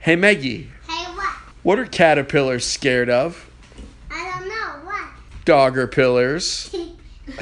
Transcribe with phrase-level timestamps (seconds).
[0.00, 1.34] Hey Maggie, Hey, what?
[1.62, 3.50] what are caterpillars scared of?
[4.10, 4.86] I don't know.
[4.86, 5.10] What?
[5.44, 6.74] Dogger pillars.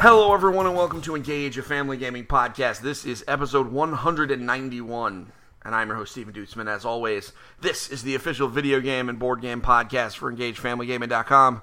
[0.00, 2.80] Hello, everyone, and welcome to Engage, a family gaming podcast.
[2.80, 5.32] This is episode 191,
[5.68, 6.66] and I'm your host, Stephen Duetzmann.
[6.66, 11.60] As always, this is the official video game and board game podcast for EngageFamilyGaming.com.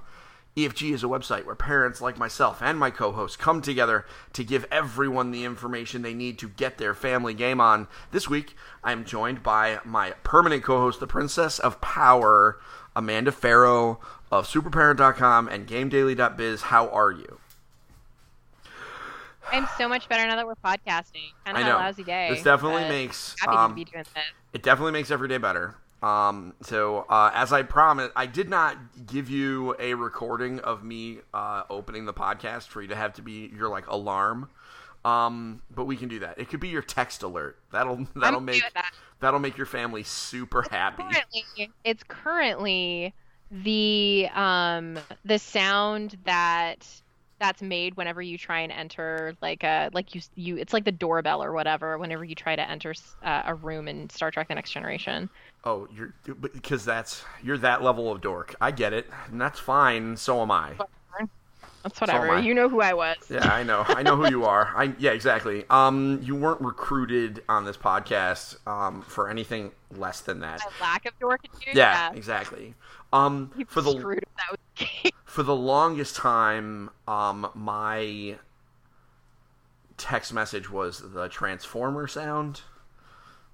[0.55, 4.43] EFG is a website where parents like myself and my co hosts come together to
[4.43, 7.87] give everyone the information they need to get their family game on.
[8.11, 12.59] This week, I am joined by my permanent co host, the Princess of Power,
[12.95, 13.97] Amanda Farough
[14.29, 16.61] of SuperParent.com and GameDaily.biz.
[16.61, 17.39] How are you?
[19.51, 21.31] I'm so much better now that we're podcasting.
[21.45, 21.77] Kind I of know.
[21.77, 22.29] a lousy day.
[22.31, 24.23] This definitely makes happy um, to be doing this.
[24.53, 25.75] it definitely makes every day better.
[26.01, 28.77] Um, so uh, as I promised, I did not
[29.07, 33.21] give you a recording of me uh, opening the podcast for you to have to
[33.21, 34.49] be your like alarm.
[35.03, 36.39] Um, but we can do that.
[36.39, 37.57] It could be your text alert.
[37.71, 38.91] That'll that'll make that.
[39.19, 41.03] that'll make your family super happy.
[41.03, 43.13] Currently, it's currently
[43.51, 46.87] the um the sound that
[47.39, 50.91] that's made whenever you try and enter like a like you you it's like the
[50.91, 54.55] doorbell or whatever whenever you try to enter uh, a room in Star Trek: The
[54.55, 55.29] Next Generation.
[55.63, 58.55] Oh, you're because that's you're that level of dork.
[58.61, 60.15] I get it, and that's fine.
[60.17, 60.73] So am I.
[61.85, 62.31] That's whatever.
[62.31, 62.39] I.
[62.39, 63.17] You know who I was.
[63.29, 63.83] Yeah, I know.
[63.87, 64.73] I know who you are.
[64.75, 65.65] I yeah, exactly.
[65.69, 70.61] Um, you weren't recruited on this podcast um for anything less than that.
[70.81, 71.75] My lack of dorkitude.
[71.75, 72.73] Yeah, exactly.
[73.15, 75.11] Um, for the screwed if that was the case.
[75.25, 78.37] for the longest time, um, my
[79.97, 82.61] text message was the transformer sound,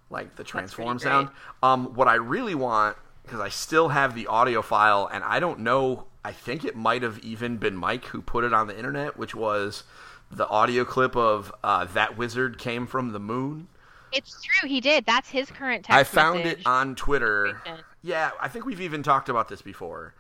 [0.10, 1.30] like the transform sound.
[1.62, 5.60] Um, what I really want, because I still have the audio file, and I don't
[5.60, 6.06] know.
[6.24, 9.34] I think it might have even been Mike who put it on the internet, which
[9.36, 9.84] was
[10.30, 13.68] the audio clip of uh, that wizard came from the moon.
[14.12, 14.68] It's true.
[14.68, 15.06] He did.
[15.06, 16.60] That's his current text I found message.
[16.60, 17.62] it on Twitter.
[18.02, 20.16] Yeah, I think we've even talked about this before.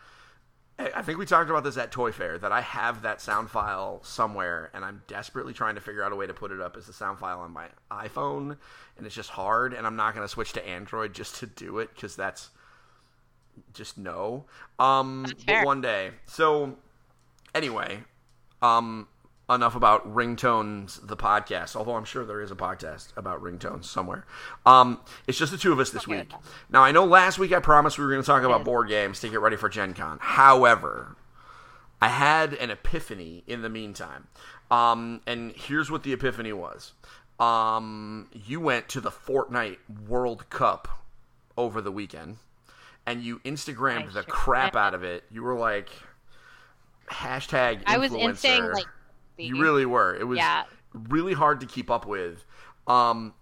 [0.80, 4.00] I think we talked about this at Toy Fair that I have that sound file
[4.04, 6.90] somewhere, and I'm desperately trying to figure out a way to put it up as
[6.90, 8.58] a sound file on my iPhone,
[8.98, 9.74] and it's just hard.
[9.74, 12.50] And I'm not going to switch to Android just to do it because that's
[13.74, 14.46] just no.
[14.80, 16.12] Um, That's but one day.
[16.26, 16.78] So
[17.54, 18.00] anyway,
[18.62, 19.08] um,
[19.56, 21.76] enough about ringtones, the podcast.
[21.76, 24.26] Although I'm sure there is a podcast about ringtones somewhere.
[24.66, 26.20] Um, it's just the two of us this Okay.
[26.22, 26.32] week.
[26.70, 29.20] Now I know last week I promised we were going to talk about board games
[29.22, 30.18] to get ready for Gen Con.
[30.22, 31.16] However,
[32.02, 34.28] I had an epiphany in the meantime.
[34.72, 36.94] Um, and here's what the epiphany was.
[37.40, 40.88] Um, you went to the Fortnite World Cup
[41.58, 42.38] over the weekend,
[43.06, 44.80] and you Instagrammed I the sure crap did.
[44.80, 45.24] out of it.
[45.32, 45.90] You were like,
[47.10, 48.30] hashtag I was influencer.
[48.30, 48.86] insane like
[49.44, 50.16] You really were.
[50.16, 50.64] It was Yeah.
[50.94, 52.44] really hard to keep up with.
[52.88, 53.34] Um,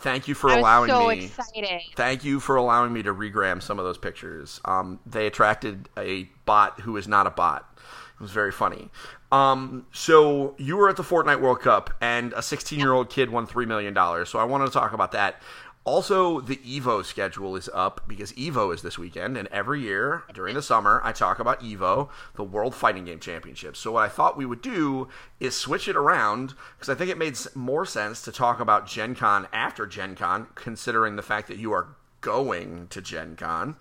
[0.00, 1.24] thank you for I was allowing so me.
[1.24, 1.80] excited.
[1.96, 4.60] Thank you for allowing me to regram some of those pictures.
[4.64, 7.66] Um, they attracted a bot who is not a bot.
[8.14, 8.90] It was very funny.
[9.30, 13.30] Um, so you were at the Fortnite World Cup, and a 16 year old kid
[13.30, 14.28] won three million dollars.
[14.28, 15.40] So I wanted to talk about that.
[15.88, 20.54] Also, the Evo schedule is up because Evo is this weekend, and every year during
[20.54, 23.74] the summer, I talk about Evo, the World Fighting Game Championship.
[23.74, 25.08] So, what I thought we would do
[25.40, 29.14] is switch it around because I think it made more sense to talk about Gen
[29.14, 31.88] Con after Gen Con, considering the fact that you are
[32.20, 33.76] going to Gen Con.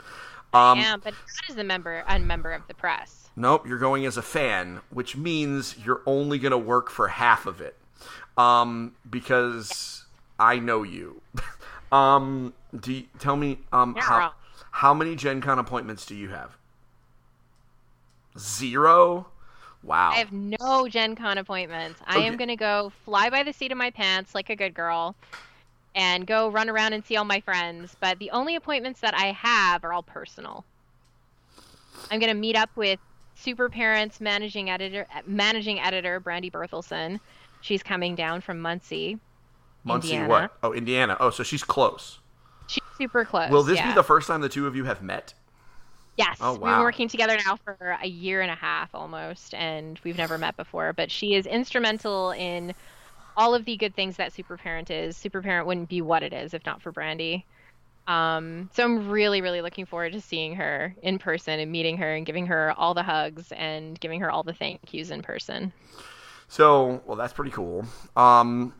[0.53, 3.29] Um, yeah, but not as a member, a member of the press.
[3.35, 7.45] Nope, you're going as a fan, which means you're only going to work for half
[7.45, 7.75] of it.
[8.37, 10.05] Um, because
[10.39, 11.21] I know you.
[11.91, 14.31] um, do you, tell me um how wrong.
[14.71, 16.57] how many Gen Con appointments do you have?
[18.37, 19.27] Zero.
[19.83, 20.11] Wow.
[20.11, 22.01] I have no Gen Con appointments.
[22.05, 24.73] I am going to go fly by the seat of my pants like a good
[24.73, 25.15] girl
[25.95, 27.95] and go run around and see all my friends.
[27.99, 30.65] But the only appointments that I have are all personal.
[32.11, 32.99] I'm going to meet up with
[33.35, 37.19] Super Parents managing editor managing editor Brandy Berthelsen.
[37.61, 39.19] She's coming down from Muncie.
[39.87, 40.29] Muncie Indiana.
[40.29, 40.53] what?
[40.63, 41.17] Oh, Indiana.
[41.19, 42.19] Oh, so she's close.
[42.67, 43.49] She's super close.
[43.49, 43.87] Will this yeah.
[43.89, 45.33] be the first time the two of you have met?
[46.17, 46.57] Yes, Oh, wow.
[46.57, 50.37] we've been working together now for a year and a half almost, and we've never
[50.37, 50.91] met before.
[50.93, 52.73] But she is instrumental in
[53.37, 55.15] all of the good things that Super Parent is.
[55.15, 57.45] Super Parent wouldn't be what it is if not for Brandy.
[58.07, 62.15] Um, so I'm really, really looking forward to seeing her in person and meeting her
[62.15, 65.71] and giving her all the hugs and giving her all the thank yous in person.
[66.47, 67.85] So, well, that's pretty cool.
[68.15, 68.73] Um,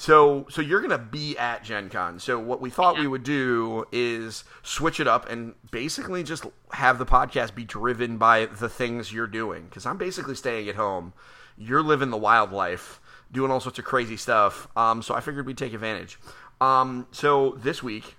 [0.00, 2.18] So, so you're gonna be at Gen Con.
[2.20, 3.02] So, what we thought Yeah.
[3.02, 8.16] we would do is switch it up and basically just have the podcast be driven
[8.16, 9.64] by the things you're doing.
[9.64, 11.12] Because I'm basically staying at home.
[11.58, 12.98] You're living the wildlife,
[13.30, 14.68] doing all sorts of crazy stuff.
[14.74, 16.18] Um, so I figured we'd take advantage.
[16.62, 18.16] Um, so this week,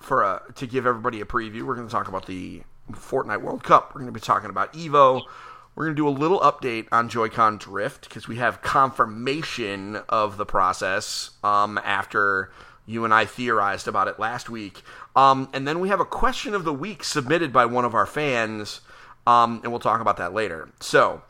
[0.00, 2.62] for a, to give everybody a preview, we're going to talk about the
[2.92, 3.90] Fortnite World Cup.
[3.94, 5.20] We're going to be talking about Evo.
[5.78, 10.36] We're going to do a little update on Joy-Con Drift because we have confirmation of
[10.36, 12.50] the process um, after
[12.84, 14.82] you and I theorized about it last week.
[15.14, 18.06] Um, and then we have a question of the week submitted by one of our
[18.06, 18.80] fans,
[19.24, 20.68] um, and we'll talk about that later.
[20.80, 21.22] So,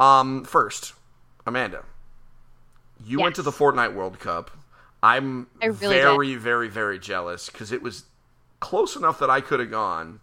[0.00, 0.94] um, first,
[1.46, 1.84] Amanda,
[3.06, 4.50] you went to the Fortnite World Cup.
[5.00, 8.06] I'm really very, very, very jealous because it was
[8.58, 10.18] close enough that I could have gone.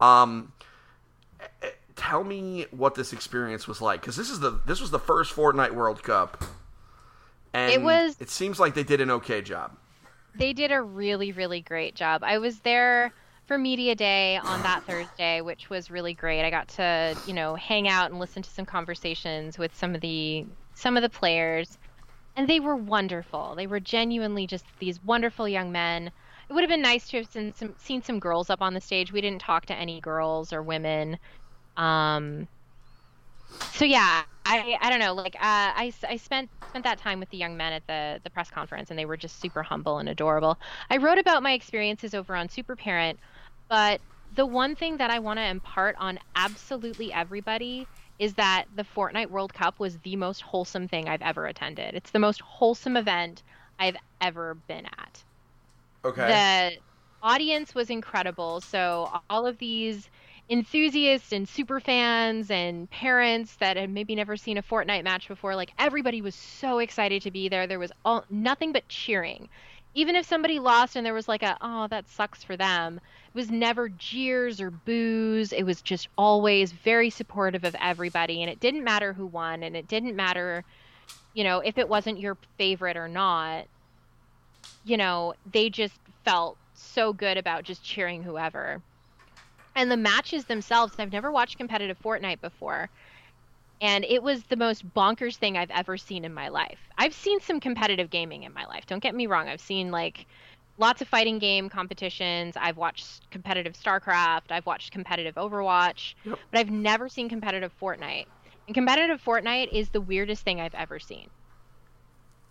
[0.00, 0.54] Um,
[1.98, 5.34] tell me what this experience was like because this is the this was the first
[5.34, 6.42] Fortnite World Cup,
[7.52, 9.76] and It was- It seems like they did an okay job.
[10.34, 12.22] They did a really, really great job.
[12.22, 13.12] I was there
[13.46, 16.44] for media day on that Thursday, which was really great.
[16.46, 20.00] I got to, you know, hang out and listen to some conversations with some of
[20.00, 21.76] the some of the players,
[22.36, 23.54] and they were wonderful.
[23.56, 26.12] They were genuinely just these wonderful young men.
[26.48, 28.80] It would have been nice to have seen some seen some girls up on the
[28.80, 29.12] stage.
[29.12, 31.18] We didn't talk to any girls or women.
[31.78, 32.48] Um,
[33.72, 35.14] so yeah, I I don't know.
[35.14, 38.30] Like uh, I I spent spent that time with the young men at the the
[38.30, 40.58] press conference, and they were just super humble and adorable.
[40.90, 43.20] I wrote about my experiences over on Super Parent,
[43.68, 47.88] but the one thing that I want to impart on absolutely everybody
[48.18, 51.94] is that the Fortnite World Cup was the most wholesome thing I've ever attended.
[51.94, 53.42] It's the most wholesome event
[53.78, 55.24] I've ever been at
[56.04, 56.42] Okay.
[56.42, 56.72] the
[57.22, 58.60] audience was incredible.
[58.60, 60.08] So all of these
[60.48, 65.54] enthusiasts and super fans and parents that had maybe never seen a Fortnite match before,
[65.54, 67.66] like everybody was so excited to be there.
[67.66, 69.48] There was all nothing but cheering.
[69.94, 73.34] Even if somebody lost and there was like a oh that sucks for them, it
[73.34, 75.52] was never jeers or boos.
[75.52, 79.76] It was just always very supportive of everybody and it didn't matter who won and
[79.76, 80.64] it didn't matter
[81.34, 83.66] you know if it wasn't your favorite or not
[84.84, 85.94] you know, they just
[86.24, 88.80] felt so good about just cheering whoever.
[89.74, 92.88] And the matches themselves, I've never watched competitive Fortnite before.
[93.80, 96.78] And it was the most bonkers thing I've ever seen in my life.
[96.96, 98.86] I've seen some competitive gaming in my life.
[98.86, 99.48] Don't get me wrong.
[99.48, 100.26] I've seen like
[100.78, 102.56] lots of fighting game competitions.
[102.56, 104.50] I've watched competitive StarCraft.
[104.50, 106.14] I've watched competitive Overwatch.
[106.24, 106.38] Yep.
[106.50, 108.26] But I've never seen competitive Fortnite.
[108.66, 111.30] And competitive Fortnite is the weirdest thing I've ever seen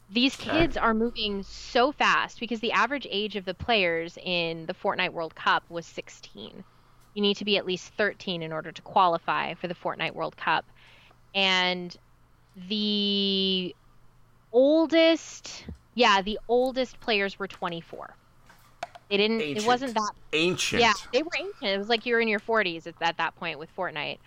[0.09, 4.73] these kids are moving so fast because the average age of the players in the
[4.73, 6.63] Fortnite World Cup was 16.
[7.17, 10.37] You need to be at least 13 in order to qualify for the Fortnite World
[10.37, 10.65] Cup.
[11.33, 11.97] And
[12.69, 13.75] the
[14.53, 15.65] oldest,
[15.95, 18.13] yeah, the oldest players were 24.
[19.09, 19.65] They didn't, Ancient.
[19.65, 20.79] it wasn't that Ancient.
[20.79, 21.63] yeah, they were ancient.
[21.63, 24.19] It was like you're in your 40s at, at that point with Fortnite.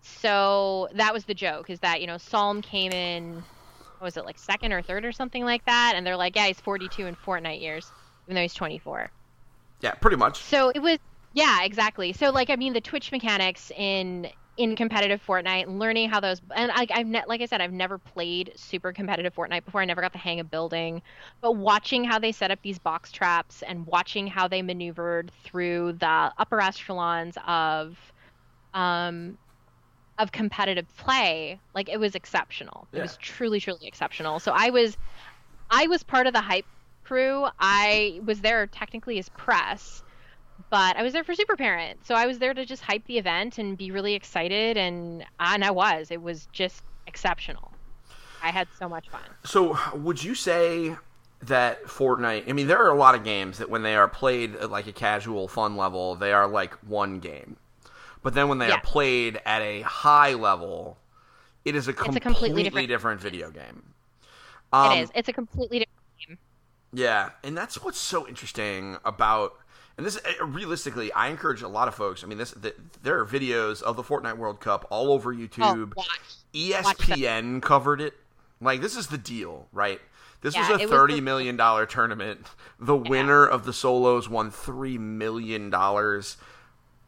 [0.00, 4.24] So that was the joke is that, you know, Psalm came in, what was it,
[4.24, 5.92] like second or third or something like that?
[5.94, 7.92] And they're like, yeah, he's 42 in Fortnite years,
[8.26, 9.12] even though he's 24.
[9.80, 10.42] Yeah, pretty much.
[10.42, 10.98] So it was,
[11.32, 12.12] yeah, exactly.
[12.12, 16.70] So, like, I mean, the Twitch mechanics in in competitive Fortnite learning how those and
[16.72, 19.80] I, I've ne- like I said I've never played super competitive Fortnite before.
[19.80, 21.00] I never got the hang of building.
[21.40, 25.94] But watching how they set up these box traps and watching how they maneuvered through
[25.94, 27.98] the upper echelons of
[28.74, 29.38] um
[30.18, 32.88] of competitive play like it was exceptional.
[32.92, 34.38] It was truly truly exceptional.
[34.38, 34.98] So I was
[35.70, 36.66] I was part of the hype
[37.04, 37.46] crew.
[37.58, 40.02] I was there technically as press
[40.70, 43.18] but I was there for Super Parent, so I was there to just hype the
[43.18, 46.10] event and be really excited, and and I was.
[46.10, 47.72] It was just exceptional.
[48.42, 49.20] I had so much fun.
[49.44, 50.96] So, would you say
[51.42, 52.48] that Fortnite?
[52.48, 54.86] I mean, there are a lot of games that when they are played at like
[54.86, 57.56] a casual, fun level, they are like one game.
[58.22, 58.76] But then when they Yeah.
[58.76, 60.96] are played at a high level,
[61.64, 63.82] it is a completely, completely different, different- video game.
[64.72, 65.10] Um, it is.
[65.14, 66.01] It's a completely different.
[66.92, 69.54] Yeah, and that's what's so interesting about.
[69.98, 72.24] And this, uh, realistically, I encourage a lot of folks.
[72.24, 75.36] I mean, this the, there are videos of the Fortnite World Cup all over Oh,
[75.36, 75.94] YouTube.
[75.96, 76.06] watch.
[76.54, 78.14] E Watch ESPN covered it.
[78.60, 80.00] Like this is the deal, right?
[80.40, 82.46] This Yeah, was a was thirty the- million dollar tournament.
[82.80, 86.36] The winner of the solos won three million dollars.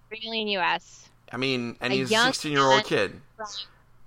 [0.09, 3.21] Three million US I mean, and A he's a sixteen year old kid.
[3.37, 3.47] from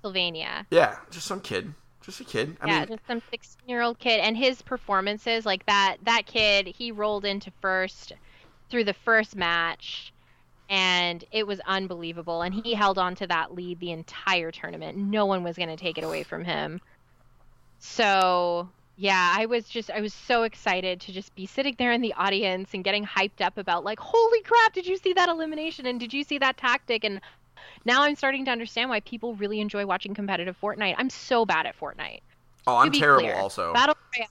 [0.02, 0.66] Pennsylvania.
[0.70, 2.56] Yeah, just some kid, just a kid.
[2.60, 6.90] I yeah, mean, just some sixteen-year-old kid, and his performances, like that, that kid, he
[6.92, 8.12] rolled into first
[8.70, 10.12] through the first match,
[10.68, 12.42] and it was unbelievable.
[12.42, 14.96] And he held on to that lead the entire tournament.
[14.96, 16.80] No one was going to take it away from him.
[17.78, 22.00] So, yeah, I was just I was so excited to just be sitting there in
[22.00, 25.86] the audience and getting hyped up about like, holy crap, did you see that elimination
[25.86, 27.04] and did you see that tactic?
[27.04, 27.20] And
[27.84, 30.94] now I'm starting to understand why people really enjoy watching competitive Fortnite.
[30.98, 32.20] I'm so bad at Fortnite.
[32.66, 33.72] Oh, I'm terrible clear, also.
[33.72, 34.28] Battle Royale,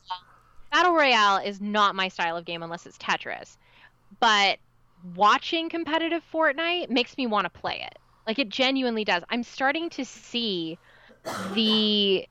[0.72, 3.58] Battle Royale is not my style of game unless it's Tetris.
[4.20, 4.60] But
[5.16, 7.98] watching competitive Fortnite makes me want to play it.
[8.26, 9.24] Like it genuinely does.
[9.30, 10.78] I'm starting to see
[11.54, 12.28] the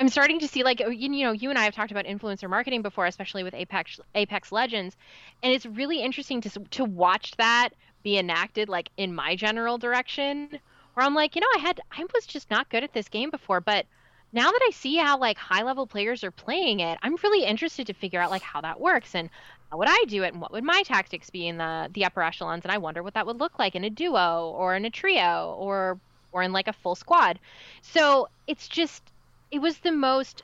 [0.00, 2.82] I'm starting to see like you, know you and I have talked about influencer marketing
[2.82, 4.96] before, especially with Apex Apex Legends,
[5.42, 7.70] and it's really interesting to to watch that
[8.02, 10.48] be enacted like in my general direction,
[10.94, 13.30] where I'm like, you know, I had I was just not good at this game
[13.30, 13.86] before, but
[14.32, 17.86] now that I see how like high level players are playing it, I'm really interested
[17.88, 19.28] to figure out like how that works and
[19.70, 22.22] how would I do it and what would my tactics be in the the upper
[22.22, 24.90] echelons and I wonder what that would look like in a duo or in a
[24.90, 25.98] trio or
[26.32, 27.38] or in like a full squad.
[27.82, 29.02] So it's just
[29.50, 30.42] it was the most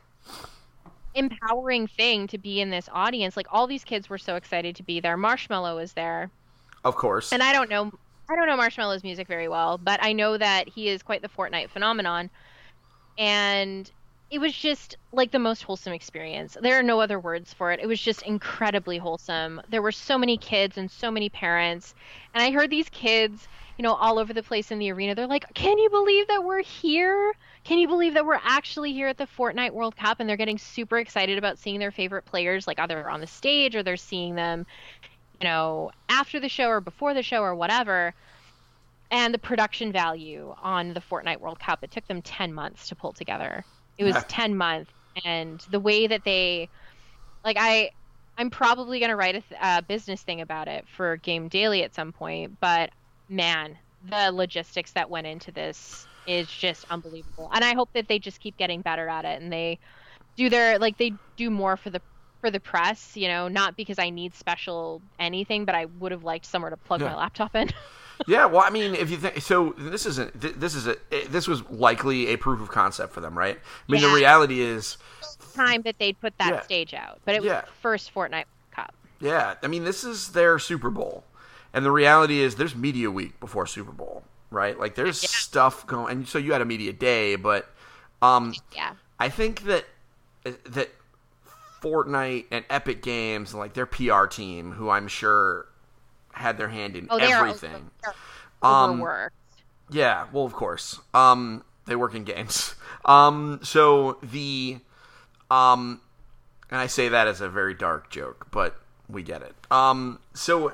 [1.15, 3.37] empowering thing to be in this audience.
[3.37, 5.17] Like all these kids were so excited to be there.
[5.17, 6.31] Marshmello was there.
[6.87, 7.33] Of course.
[7.33, 7.91] And I don't know
[8.29, 11.29] I don't know Marshmello's music very well, but I know that he is quite the
[11.29, 12.31] Fortnite phenomenon.
[13.19, 13.91] And
[14.31, 16.57] it was just like the most wholesome experience.
[16.61, 17.81] There are no other words for it.
[17.81, 19.61] It was just incredibly wholesome.
[19.69, 21.95] There were so many kids and so many parents.
[22.35, 23.47] And I heard these kids,
[23.79, 25.15] you know, all over the place in the arena.
[25.15, 27.33] They're like, "Can you believe that we're here?
[27.63, 30.59] Can you believe that we're actually here at the Fortnite World Cup?" And they're getting
[30.59, 34.35] super excited about seeing their favorite players like either on the stage or they're seeing
[34.35, 34.67] them,
[35.41, 38.15] you know, after the show or before the show or whatever
[39.11, 41.81] and the production value on the Fortnite World Cup.
[41.83, 43.65] It took them 10 months to pull together.
[43.99, 44.93] It was 10 months
[45.25, 46.69] and the way that they
[47.45, 47.91] like I
[48.37, 51.83] I'm probably going to write a, th- a business thing about it for Game Daily
[51.85, 52.91] at some point, but
[53.31, 57.51] man, the logistics that went into this is just unbelievable.
[57.55, 59.79] And I hope that they just keep getting better at it and they
[60.37, 62.03] do their like they do more for the
[62.47, 66.23] for the press, you know, not because I need special anything, but I would have
[66.23, 67.09] liked somewhere to plug yeah.
[67.09, 67.71] my laptop in.
[68.29, 70.97] yeah, well, I mean, if you think so, this isn't this is a
[71.29, 73.59] this was likely a proof of concept for them, right?
[73.59, 74.09] I mean, yeah.
[74.09, 74.97] the reality is
[75.55, 76.63] time that they'd put that yeah.
[76.63, 78.95] stage out, but it was first Fortnite Cup.
[79.21, 81.25] Yeah, I mean, this is their Super Bowl,
[81.75, 84.23] and the reality is there's media week before Super Bowl,
[84.53, 84.79] right?
[84.79, 87.69] Like there's stuff going, and so you had a media day, but
[88.23, 89.85] um, yeah, I think that
[90.45, 90.91] that
[91.83, 95.67] Fortnite and Epic Games, like their PR team, who I'm sure
[96.33, 97.91] had their hand in oh, everything.
[98.63, 99.07] Um,
[99.91, 101.01] yeah, well, of course.
[101.15, 102.75] Um, they work in games.
[103.05, 104.79] Um, so the,
[105.49, 106.01] um,
[106.73, 108.75] and I say that as a very dark joke, but
[109.09, 109.55] we get it.
[109.71, 110.73] Um, so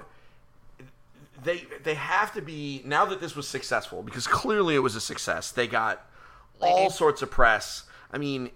[1.44, 5.00] they they have to be now that this was successful because clearly it was a
[5.00, 5.50] success.
[5.50, 6.06] They got
[6.60, 7.84] all sorts of press.
[8.10, 8.50] I mean,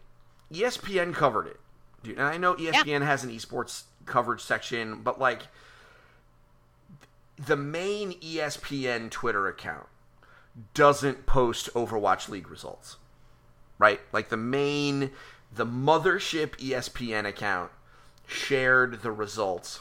[0.52, 1.60] ESPN covered it,
[2.06, 2.18] dude.
[2.18, 3.04] And I know ESPN yeah.
[3.04, 5.42] has an esports coverage section, but like
[7.36, 9.86] the main ESPN Twitter account
[10.72, 12.96] doesn't post Overwatch League results.
[13.78, 14.00] Right?
[14.12, 15.10] Like the main
[15.54, 17.70] the mothership ESPN account
[18.26, 19.80] shared the results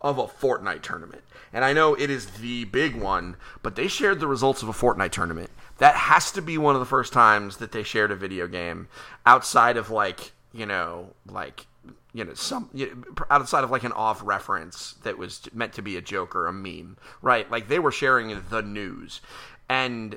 [0.00, 1.22] of a Fortnite tournament.
[1.52, 4.72] And I know it is the big one, but they shared the results of a
[4.72, 5.50] Fortnite tournament.
[5.78, 8.88] That has to be one of the first times that they shared a video game
[9.24, 11.66] outside of like, you know, like
[12.12, 15.82] you know some you know, outside of like an off reference that was meant to
[15.82, 17.50] be a joke or a meme right?
[17.50, 19.20] Like they were sharing the news.
[19.68, 20.16] And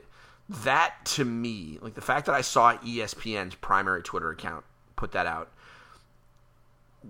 [0.49, 5.27] that to me like the fact that i saw espn's primary twitter account put that
[5.27, 5.51] out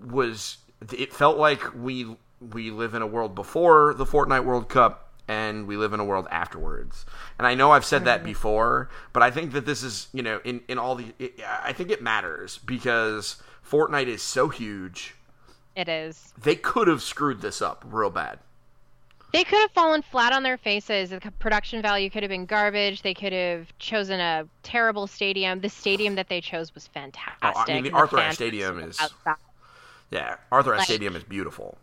[0.06, 0.58] was
[0.92, 2.18] it felt like we
[2.52, 6.04] we live in a world before the fortnite world cup and we live in a
[6.04, 7.06] world afterwards.
[7.38, 10.42] And I know I've said that before, but I think that this is, you know,
[10.44, 15.16] in, in all the, it, I think it matters because Fortnite is so huge.
[15.76, 16.34] It is.
[16.42, 18.40] They could have screwed this up real bad.
[19.32, 21.12] They could have fallen flat on their faces.
[21.12, 23.04] The production value could have been garbage.
[23.04, 25.60] They could have chosen a terrible stadium.
[25.60, 27.38] The stadium that they chose was fantastic.
[27.44, 29.00] Oh, I mean, the, Arthur Ashe Stadium is.
[29.00, 29.36] Outside.
[30.10, 31.78] Yeah, Arthur Ashe like, Stadium is beautiful.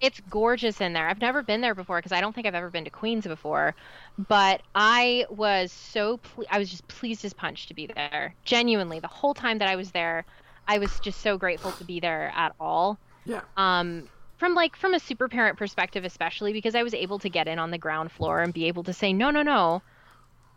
[0.00, 1.08] It's gorgeous in there.
[1.08, 3.74] I've never been there before because I don't think I've ever been to Queens before.
[4.18, 8.34] But I was so ple- I was just pleased as punch to be there.
[8.44, 10.24] Genuinely, the whole time that I was there,
[10.66, 12.98] I was just so grateful to be there at all.
[13.26, 13.42] Yeah.
[13.56, 17.46] Um, from like from a super parent perspective, especially because I was able to get
[17.46, 19.82] in on the ground floor and be able to say, no, no, no.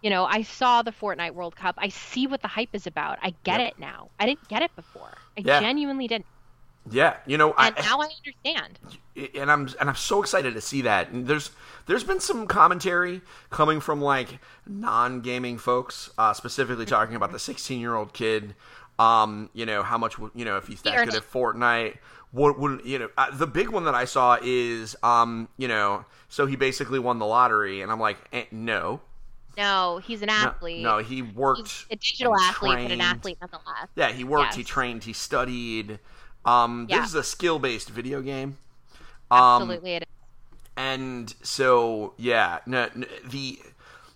[0.01, 1.75] You know, I saw the Fortnite World Cup.
[1.77, 3.19] I see what the hype is about.
[3.21, 3.71] I get yep.
[3.71, 4.09] it now.
[4.19, 5.13] I didn't get it before.
[5.37, 5.59] I yeah.
[5.59, 6.25] genuinely didn't.
[6.89, 8.79] Yeah, you know, and I, now I understand.
[9.39, 11.09] And I'm and I'm so excited to see that.
[11.11, 11.51] And there's
[11.85, 13.21] there's been some commentary
[13.51, 18.55] coming from like non gaming folks, uh, specifically talking about the 16 year old kid
[18.99, 21.97] Um, you know how much you know if he's that good at Fortnite.
[22.31, 23.09] What would you know?
[23.17, 27.19] Uh, the big one that I saw is um, you know, so he basically won
[27.19, 29.01] the lottery, and I'm like, eh, no,
[29.57, 30.83] No, he's an athlete.
[30.83, 31.67] no, he worked.
[31.69, 33.01] He's a digital athlete, but an trained.
[33.01, 33.87] athlete nonetheless.
[33.95, 35.99] Yeah, he worked, he trained, he studied.
[36.45, 37.01] Um, Yeah.
[37.01, 38.57] this is a skill-based video game.
[39.31, 40.07] Um, Absolutely, it is.
[40.75, 43.59] and so yeah, no, n the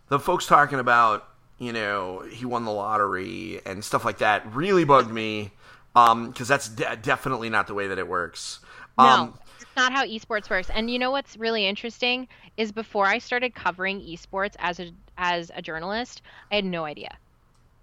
[0.09, 1.27] the folks talking about
[1.59, 5.51] you know he won the lottery and stuff like that really bugged me
[5.93, 8.59] because that's de- definitely not the way that it works.
[8.97, 10.69] No, Um, it's not how esports works.
[10.69, 15.51] And you know what's really interesting is before I started covering esports as a as
[15.55, 17.17] a journalist, I had no idea.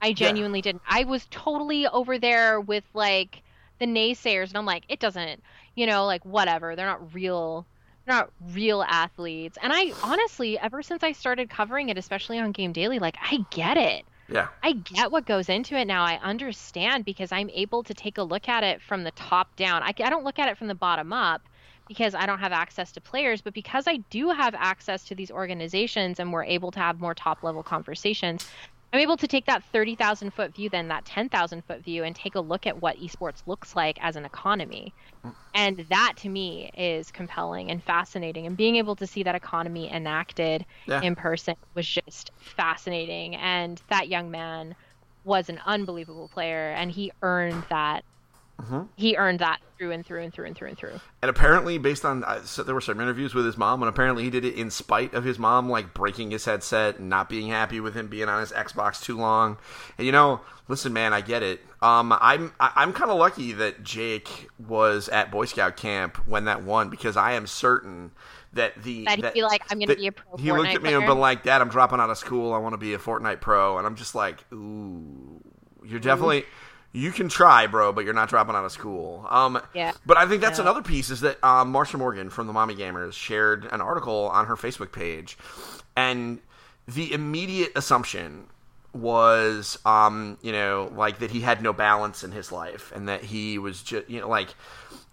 [0.02, 0.82] I genuinely didn't.
[0.88, 3.42] I was totally over there with like
[3.78, 5.42] the naysayers, and I'm like, it doesn't,
[5.74, 6.76] you know, like whatever.
[6.76, 7.66] They're not real.
[8.06, 9.58] They're not real athletes.
[9.62, 13.44] And I honestly, ever since I started covering it, especially on Game Daily, like I
[13.50, 14.04] get it.
[14.28, 16.04] yeah, I get what goes into it now.
[16.04, 19.82] I understand because I'm able to take a look at it from the top down.
[19.82, 21.42] I, I don't look at it from the bottom up
[21.88, 25.30] because I don't have access to players, but because I do have access to these
[25.30, 28.48] organizations and we're able to have more top level conversations,
[28.94, 32.36] I'm able to take that 30,000 foot view, then that 10,000 foot view, and take
[32.36, 34.94] a look at what esports looks like as an economy.
[35.54, 38.46] And that to me is compelling and fascinating.
[38.46, 41.00] And being able to see that economy enacted Yeah.
[41.02, 43.36] in person was just fascinating.
[43.36, 44.76] And that young man
[45.24, 48.04] was an unbelievable player, and he earned that.
[48.62, 48.88] Mhm.
[48.96, 51.00] He earned that through and through and through and through and through.
[51.22, 54.22] and apparently based on uh, so there were some interviews with his mom, and apparently
[54.22, 57.48] he did it in spite of his mom like breaking his headset and not being
[57.48, 59.58] happy with him being on his Xbox too long.
[59.98, 61.60] And you know, listen, man, I get it.
[61.82, 66.62] Um, I'm I'm kind of lucky that Jake was at Boy Scout camp when that
[66.62, 68.12] won because I am certain
[68.52, 70.94] that the That he'd be like, "I'm gonna be a pro He looked at me
[70.94, 72.54] and been like, "Dad, I'm dropping out of school.
[72.54, 75.40] I want to be a Fortnite pro," and I'm just like, "Ooh,
[75.84, 76.44] you're definitely."
[76.96, 79.26] You can try, bro, but you're not dropping out of school.
[79.28, 79.92] Um, Yeah.
[80.06, 80.62] But I think that's No.
[80.64, 84.46] another piece is that um, Marsha Morgan from the Mommy Gamers shared an article on
[84.46, 85.36] her Facebook page,
[85.96, 86.38] and
[86.86, 88.46] the immediate assumption
[88.92, 93.24] was, um, you know, like that he had no balance in his life, and that
[93.24, 94.54] he was just, you know, like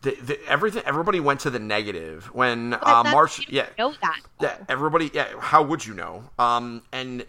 [0.03, 0.83] the, the, everything.
[0.85, 4.19] Everybody went to the negative when uh, Marsha, yeah, know that.
[4.39, 5.09] yeah, everybody.
[5.13, 6.23] Yeah, how would you know?
[6.37, 7.25] Um, and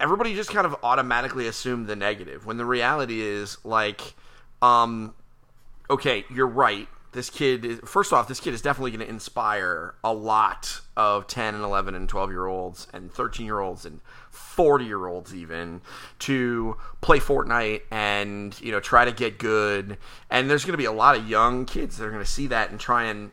[0.00, 4.14] everybody just kind of automatically assumed the negative when the reality is like,
[4.62, 5.14] um,
[5.88, 6.88] okay, you're right.
[7.12, 11.26] This kid is first off, this kid is definitely going to inspire a lot of
[11.26, 15.34] 10 and 11 and 12 year olds and 13 year olds and 40 year olds
[15.34, 15.80] even
[16.20, 19.96] to play Fortnite and you know try to get good.
[20.30, 22.48] And there's going to be a lot of young kids that are going to see
[22.48, 23.30] that and try and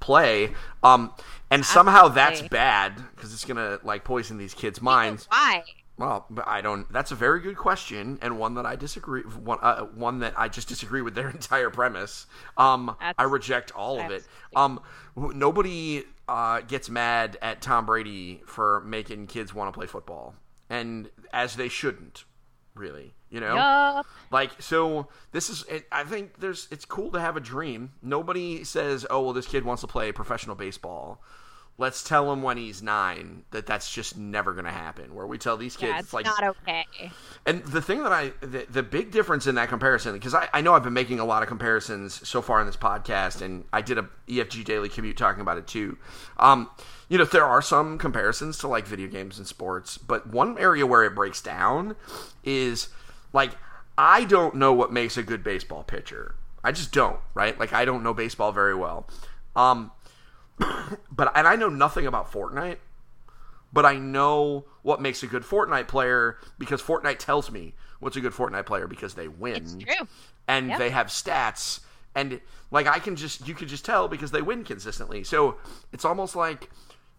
[0.00, 0.50] play.
[0.82, 1.12] Um,
[1.50, 5.26] and somehow that's bad because it's gonna like poison these kids' minds.
[5.30, 5.64] Why?
[5.96, 6.90] Well, I don't.
[6.92, 9.22] That's a very good question and one that I disagree.
[9.22, 12.26] One, uh, one that I just disagree with their entire premise.
[12.56, 14.24] Um, That's- I reject all of it.
[14.56, 14.80] Um,
[15.16, 20.34] nobody uh, gets mad at Tom Brady for making kids want to play football,
[20.68, 22.24] and as they shouldn't,
[22.74, 23.14] really.
[23.30, 23.54] You know.
[23.54, 24.06] Yup.
[24.30, 25.64] Like so, this is.
[25.92, 26.66] I think there's.
[26.72, 27.92] It's cool to have a dream.
[28.02, 31.22] Nobody says, "Oh, well, this kid wants to play professional baseball."
[31.76, 35.12] Let's tell him when he's nine that that's just never going to happen.
[35.12, 36.86] Where we tell these kids, Yeah, it's, like, not okay.
[37.46, 40.60] and the thing that I, the, the big difference in that comparison, because I, I
[40.60, 43.80] know I've been making a lot of comparisons so far in this podcast, and I
[43.82, 45.98] did a EFG Daily commute talking about it too.
[46.38, 46.70] Um,
[47.08, 50.86] you know, there are some comparisons to like video games and sports, but one area
[50.86, 51.96] where it breaks down
[52.44, 52.88] is
[53.32, 53.50] like
[53.98, 56.36] I don't know what makes a good baseball pitcher.
[56.62, 57.58] I just don't, right?
[57.58, 59.08] Like I don't know baseball very well.
[59.54, 59.90] Um,
[61.10, 62.78] but and I know nothing about Fortnite
[63.74, 68.20] but I know what makes a good Fortnite player because Fortnite tells me what's a
[68.20, 69.56] good Fortnite player because they win.
[69.56, 70.06] It's true.
[70.46, 70.78] And Yep.
[70.78, 71.80] they have stats
[72.14, 72.40] and
[72.70, 75.24] like I can just you can just tell because they win consistently.
[75.24, 75.56] So
[75.92, 76.70] it's almost like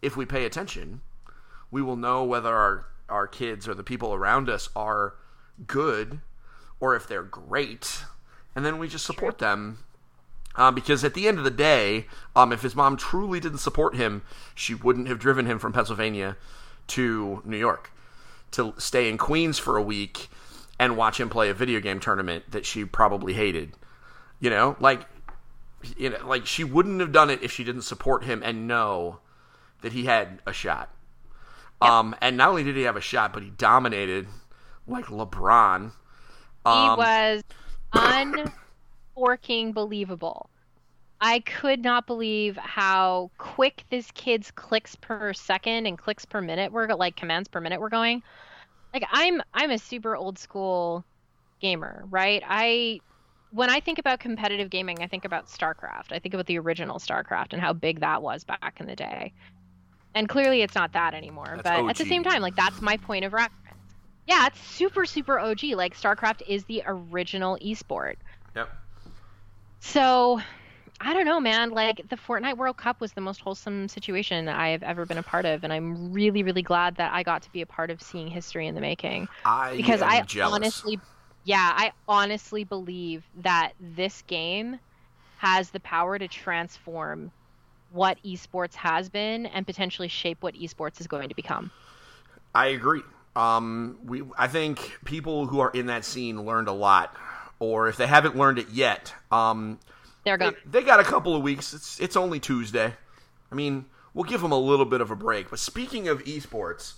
[0.02, 1.02] if we pay attention,
[1.72, 5.16] we will know whether our our kids or the people around us are
[5.68, 6.22] good
[6.80, 8.04] or if they're great.
[8.56, 9.80] And then we just support them
[10.58, 13.96] um, because at the end of the day, um, if his mom truly didn't support
[13.96, 14.22] him,
[14.54, 16.38] she wouldn't have driven him from Pennsylvania
[16.88, 17.92] to New York
[18.52, 20.30] to stay in Queens for a week
[20.80, 23.74] and watch him play a video game tournament that she probably hated.
[24.40, 25.02] You know, like,
[25.98, 29.20] you know, like she wouldn't have done it if she didn't support him and know
[29.82, 30.90] that he had a shot.
[31.82, 34.28] Um, and not only did he have a shot, but he dominated
[34.88, 35.92] like LeBron.
[36.64, 37.44] He was
[37.94, 38.50] was
[39.16, 40.50] unforking believable.
[41.22, 46.72] I could not believe how quick this kid's clicks per second and clicks per minute
[46.72, 48.22] were like commands per minute were going.
[48.94, 51.06] Like I'm I'm a super old school
[51.62, 52.44] gamer, right?
[52.46, 53.00] I
[53.52, 56.12] when I think about competitive gaming, I think about StarCraft.
[56.12, 59.32] I think about the original StarCraft and how big that was back in the day.
[60.14, 61.48] And clearly it's not that anymore.
[61.56, 61.90] That's but OG.
[61.92, 63.54] at the same time, like that's my point of reference.
[64.28, 65.64] Yeah, it's super super OG.
[65.76, 68.16] Like StarCraft is the original esport.
[68.56, 68.70] Yep.
[69.80, 70.42] So,
[71.00, 71.72] I don't know, man.
[71.72, 75.24] Like the Fortnite World Cup was the most wholesome situation I have ever been a
[75.24, 78.02] part of, and I'm really, really glad that I got to be a part of
[78.02, 79.28] seeing history in the making.
[79.44, 80.56] I Because I jealous.
[80.56, 81.00] honestly,
[81.44, 84.80] yeah, I honestly believe that this game
[85.38, 87.32] has the power to transform
[87.92, 91.72] what esports has been and potentially shape what esports is going to become.
[92.54, 93.02] I agree.
[93.36, 97.16] Um, we I think people who are in that scene learned a lot,
[97.66, 99.80] or if they haven't learned it yet, um,
[100.24, 101.74] They're they, they got a couple of weeks.
[101.74, 102.94] It's it's only Tuesday.
[103.52, 105.50] I mean, we'll give them a little bit of a break.
[105.50, 106.94] But speaking of esports,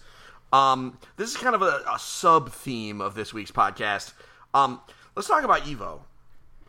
[0.53, 4.13] um, this is kind of a, a sub theme of this week's podcast.
[4.53, 4.82] Um,
[5.15, 5.99] let's talk about Evo.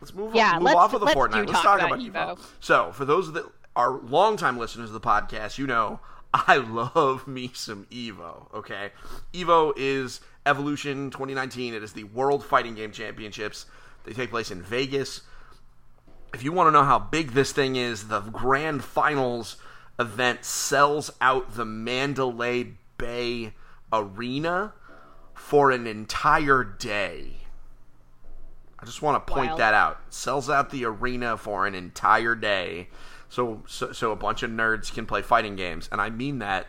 [0.01, 1.47] Let's move, Yeah, move let's- off of the let's Fortnite.
[1.47, 2.41] Let's talk talk about about, Evo.
[2.41, 2.45] Evo.
[2.61, 5.99] So, for those that are longtime listeners of the podcast, you know
[6.33, 6.57] I
[6.95, 8.53] love me some Evo.
[8.53, 8.91] Okay,
[9.33, 11.73] Evo is Evolution 2019.
[11.73, 13.65] It is the World Fighting Game Championships.
[14.03, 15.21] They take place in Vegas.
[16.33, 19.57] If you want to know how big this thing is, the grand finals
[19.99, 23.53] event sells out the Mandalay Bay
[23.91, 24.73] Arena
[25.33, 27.39] for an entire day.
[28.77, 29.59] I just want to point Wild.
[29.59, 29.99] that out.
[30.09, 32.87] Sells out the arena for an entire day.
[33.27, 36.67] So, so so a bunch of nerds can play fighting games, and I mean that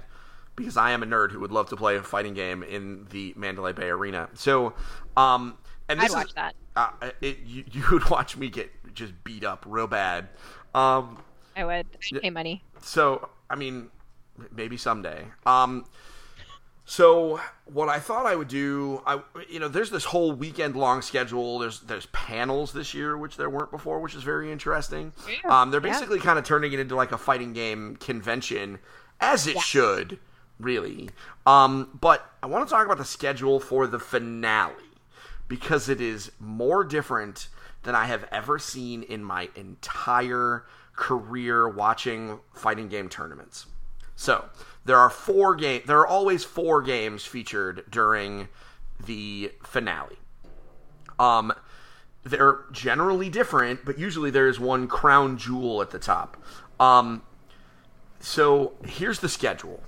[0.56, 3.32] because I am a nerd who would love to play a fighting game in the
[3.36, 4.28] Mandalay Bay Arena.
[4.34, 4.74] So,
[5.16, 5.56] um,
[5.90, 6.54] and I'd watch is, that.
[6.76, 10.28] uh, it, you, you would watch me get just beat up real bad.
[10.74, 11.22] Um,
[11.56, 11.86] I would.
[12.12, 12.62] I'd pay money.
[12.80, 13.90] so I mean,
[14.52, 15.24] maybe someday.
[15.46, 15.84] Um,
[16.84, 21.02] so what I thought I would do, I you know, there's this whole weekend long
[21.02, 21.58] schedule.
[21.60, 25.12] There's there's panels this year, which there weren't before, which is very interesting.
[25.28, 25.92] Yeah, Um, they're yeah.
[25.92, 28.78] basically kind of turning it into like a fighting game convention,
[29.20, 29.60] as it Yeah.
[29.60, 30.18] should,
[30.58, 31.10] really.
[31.46, 34.74] Um, but I want to talk about the schedule for the finale
[35.50, 37.48] because it is more different
[37.82, 43.66] than I have ever seen in my entire career watching fighting game tournaments.
[44.14, 44.44] So
[44.84, 45.82] there are four game.
[45.84, 48.46] There are always four games featured during
[49.04, 50.18] the finale.
[51.18, 51.52] Um,
[52.22, 56.36] they're generally different, but usually there is one crown jewel at the top.
[56.78, 57.22] Um,
[58.20, 59.82] so here's the schedule.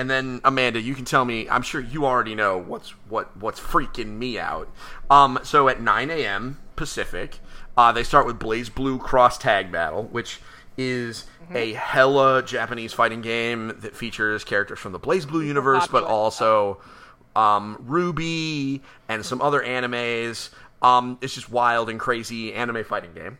[0.00, 1.46] And then Amanda, you can tell me.
[1.50, 4.66] I'm sure you already know what's what what's freaking me out.
[5.10, 6.56] Um, so at 9 a.m.
[6.74, 7.38] Pacific,
[7.76, 10.40] uh, they start with BlazBlue Cross Tag Battle, which
[10.78, 16.80] is a hella Japanese fighting game that features characters from the BlazBlue universe, but also
[17.36, 20.48] um, RWBY and some other animes.
[20.80, 23.36] Um, it's just wild and crazy anime fighting game.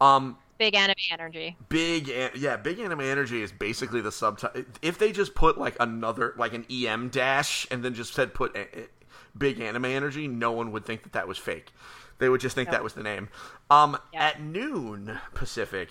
[0.00, 1.56] Um, Big anime energy.
[1.68, 5.76] big an- yeah big anime energy is basically the subtitle if they just put like
[5.80, 8.88] another like an em dash and then just said put a- a-
[9.36, 11.72] big anime energy no one would think that that was fake
[12.18, 13.28] they would just think that was the name
[13.70, 14.28] um Yeah.
[14.28, 15.90] at noon pacific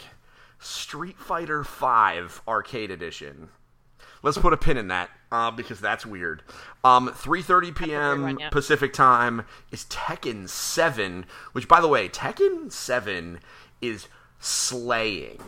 [0.57, 3.49] street fighter 5 arcade edition
[4.23, 6.41] let's put a pin in that uh, because that's weird
[6.83, 8.49] um 3.30 p.m one, yeah.
[8.49, 13.39] pacific time is tekken 7 which by the way tekken 7
[13.81, 14.07] is
[14.45, 15.39] slaying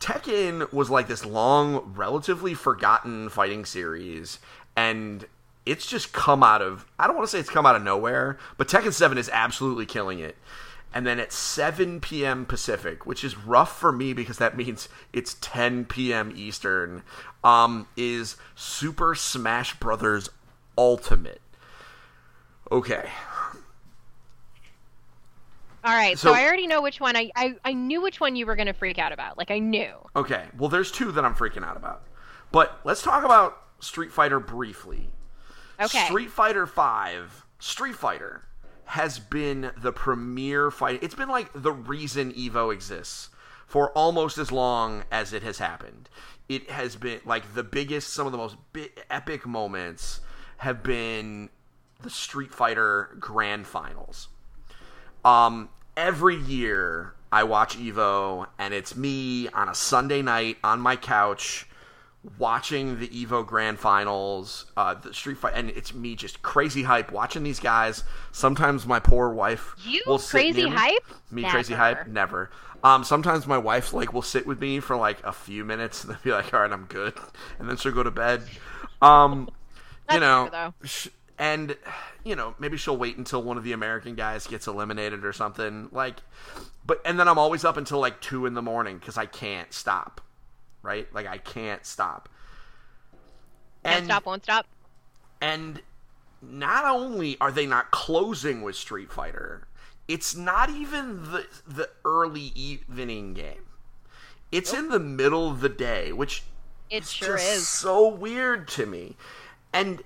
[0.00, 4.38] Tekken was like this long, relatively forgotten fighting series,
[4.76, 5.26] and
[5.64, 8.38] it's just come out of I don't want to say it's come out of nowhere,
[8.56, 10.36] but Tekken 7 is absolutely killing it.
[10.94, 12.46] And then at 7 p.m.
[12.46, 16.32] Pacific, which is rough for me because that means it's 10 p.m.
[16.34, 17.02] Eastern,
[17.42, 20.28] um, is Super Smash Brothers
[20.78, 21.40] Ultimate.
[22.70, 23.10] Okay.
[25.86, 27.16] All right, so, So- I already know which one.
[27.16, 29.38] I, I I knew which one you were gonna freak out about.
[29.38, 29.92] Like I knew.
[30.16, 30.44] Okay.
[30.58, 32.02] Well, there's two that I'm freaking out about.
[32.52, 35.10] But let's talk about Street Fighter briefly.
[35.80, 36.06] Okay.
[36.06, 38.42] Street Fighter 5, Street Fighter
[38.86, 41.02] has been the premier fight.
[41.02, 43.28] It's been like the reason Evo exists
[43.66, 46.08] for almost as long as it has happened.
[46.48, 50.20] It has been like the biggest, some of the most bi- epic moments
[50.58, 51.50] have been
[52.00, 54.28] the Street Fighter Grand Finals.
[55.26, 60.94] Um, every year I watch Evo, and it's me on a Sunday night on my
[60.94, 61.66] couch
[62.38, 67.10] watching the Evo Grand Finals, uh, the Street Fight, and it's me just crazy hype
[67.10, 68.04] watching these guys.
[68.30, 71.04] Sometimes my poor wife You will sit crazy near hype?
[71.32, 71.82] Me crazy Never.
[71.82, 72.06] hype?
[72.06, 72.50] Never.
[72.84, 76.12] Um, sometimes my wife like will sit with me for like a few minutes and
[76.12, 77.14] then be like, "All right, I'm good,"
[77.58, 78.44] and then she'll go to bed.
[79.02, 79.48] Um,
[80.12, 80.86] you know, fair, though.
[80.86, 81.76] sh- and
[82.24, 85.88] you know, maybe she'll wait until one of the American guys gets eliminated or something.
[85.92, 86.16] Like,
[86.84, 89.72] but and then I'm always up until like two in the morning because I can't
[89.72, 90.20] stop.
[90.82, 91.12] Right?
[91.14, 92.28] Like I can't stop.
[93.84, 94.66] Can't stop, won't stop.
[95.40, 95.82] And
[96.42, 99.66] not only are they not closing with Street Fighter,
[100.08, 103.66] it's not even the the early evening game.
[104.52, 106.44] It's in the middle of the day, which
[106.90, 107.68] It sure just is.
[107.68, 109.16] so weird to me.
[109.72, 110.02] And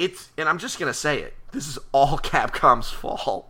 [0.00, 1.34] it's and I'm just gonna say it.
[1.52, 3.46] This is all Capcom's fault.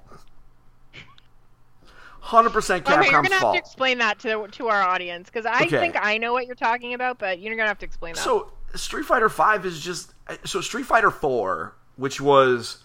[2.23, 5.47] Hundred percent Okay, you're Capcom's gonna have to explain that to to our audience because
[5.47, 5.79] I Okay.
[5.79, 8.21] think I know what you're talking about, but you're gonna have to explain that.
[8.21, 10.13] So Street Fighter Five is just
[10.45, 12.83] so Street Fighter Four, which was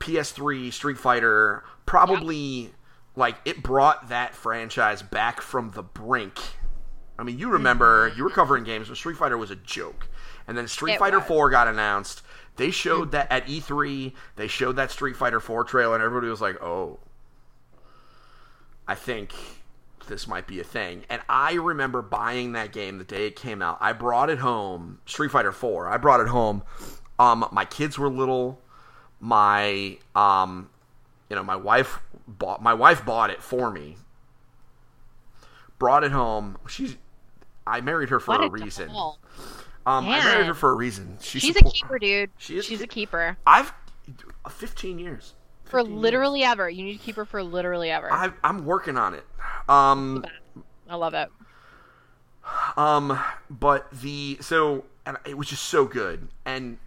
[0.00, 2.72] PS3 Street Fighter, probably
[3.16, 6.38] like it brought that franchise back from the brink.
[7.18, 7.54] I mean, you mm-hmm.
[7.54, 10.08] remember you were covering games when Street Fighter was a joke,
[10.48, 11.28] and then Street It Fighter was.
[11.28, 12.22] Four got announced.
[12.60, 14.12] They showed that at E3.
[14.36, 16.98] They showed that Street Fighter Four trailer, and everybody was like, "Oh,
[18.86, 19.32] I think
[20.08, 21.04] this might be a thing.
[21.08, 23.78] And I remember buying that game the day it came out.
[23.80, 25.88] I brought it home, Street Fighter 4.
[25.88, 26.62] I brought it home.
[27.18, 28.60] Um, my kids were little.
[29.20, 30.68] My um,
[31.30, 33.96] you know, my wife bought my wife bought it for me.
[35.78, 36.58] Brought it home.
[36.68, 36.98] She's
[37.66, 38.90] I married her for what a reason.
[39.90, 41.16] Um, I married her for a reason.
[41.20, 42.30] She She's a keeper, dude.
[42.38, 43.72] She is She's a keeper I've
[44.48, 45.34] 15 years.
[45.64, 46.02] for 15 years.
[46.02, 46.68] literally ever.
[46.68, 48.12] You need to keep her for literally ever.
[48.12, 49.24] I, I'm working on it.
[49.68, 50.24] Um,
[50.88, 51.28] I love it.
[52.76, 56.78] Um, but the so and it was just so good, and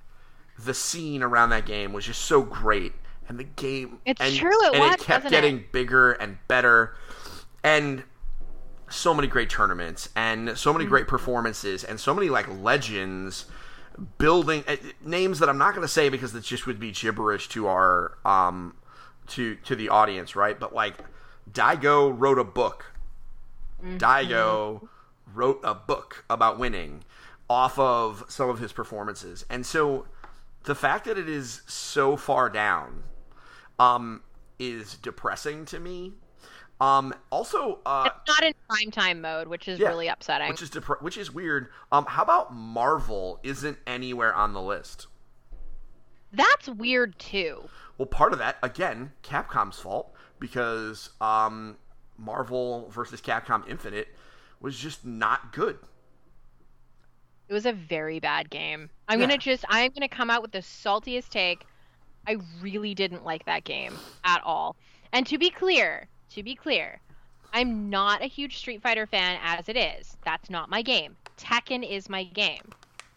[0.59, 2.93] the scene around that game was just so great,
[3.27, 5.71] and the game It's and, true, it and was, it kept getting it?
[5.71, 6.95] bigger and better,
[7.63, 8.03] and
[8.93, 10.77] so many great tournaments and so Mm-hmm.
[10.79, 13.45] many great performances and so many like legends
[14.17, 17.47] building uh, names that I'm not going to say because it just would be gibberish
[17.49, 18.75] to our um
[19.27, 20.59] to to the audience, right?
[20.59, 20.95] But like
[21.51, 22.85] Daigo wrote a book.
[23.83, 23.97] Mm-hmm.
[23.97, 24.87] Daigo
[25.33, 27.03] wrote a book about winning
[27.49, 29.45] off of some of his performances.
[29.49, 30.05] And so
[30.63, 33.03] the fact that it is so far down
[33.79, 34.21] um
[34.59, 36.13] is depressing to me.
[36.81, 40.49] Um also uh It's not in prime time mode, which is yeah, really upsetting.
[40.49, 41.69] Which is depre- which is weird.
[41.91, 45.07] Um how about Marvel isn't anywhere on the list?
[46.31, 47.69] That's weird too.
[47.97, 51.77] Well, part of that again, Capcom's fault because um,
[52.17, 54.07] Marvel versus Capcom Infinite
[54.59, 55.77] was just not good.
[57.47, 58.89] It was a very bad game.
[59.07, 59.27] I'm Yeah.
[59.27, 61.65] gonna just I'm gonna come out with the saltiest take.
[62.27, 64.75] I really didn't like that game at all.
[65.11, 67.01] And to be clear, to be clear,
[67.51, 70.17] I'm not a huge Street Fighter fan as it is.
[70.23, 71.17] That's not my game.
[71.37, 72.73] Tekken is my game.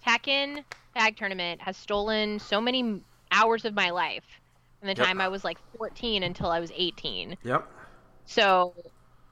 [0.06, 0.64] Tekken
[0.94, 4.24] Tag Tournament has stolen so many hours of my life
[4.80, 5.06] from the Yep.
[5.06, 7.36] time I was like 14 until I was 18.
[7.42, 7.68] Yep.
[8.26, 8.74] So,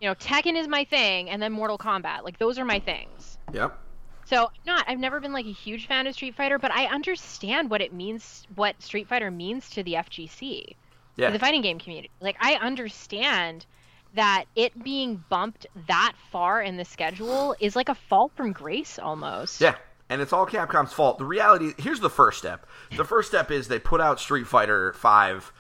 [0.01, 2.25] you know, Tekken is my thing, and then Mortal Kombat.
[2.25, 3.39] Like those are my things.
[3.53, 3.79] Yep.
[4.27, 7.71] So not I've never been like a huge fan of Street Fighter, but I understand
[7.71, 10.77] what it means what Street Fighter means to the FGC.
[11.17, 11.29] Yeah.
[11.29, 12.11] To the fighting game community.
[12.21, 13.67] Like I understand
[14.15, 18.99] that it being bumped that far in the schedule is like a fall from grace
[18.99, 19.61] almost.
[19.61, 19.77] Yeah.
[20.09, 21.19] And it's all Capcom's fault.
[21.19, 22.67] The reality here's the first step.
[22.97, 25.53] The first step is they put out Street Fighter 5.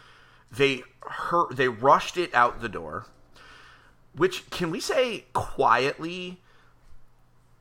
[0.52, 3.06] They hur- they rushed it out the door.
[4.14, 6.40] Which can we say quietly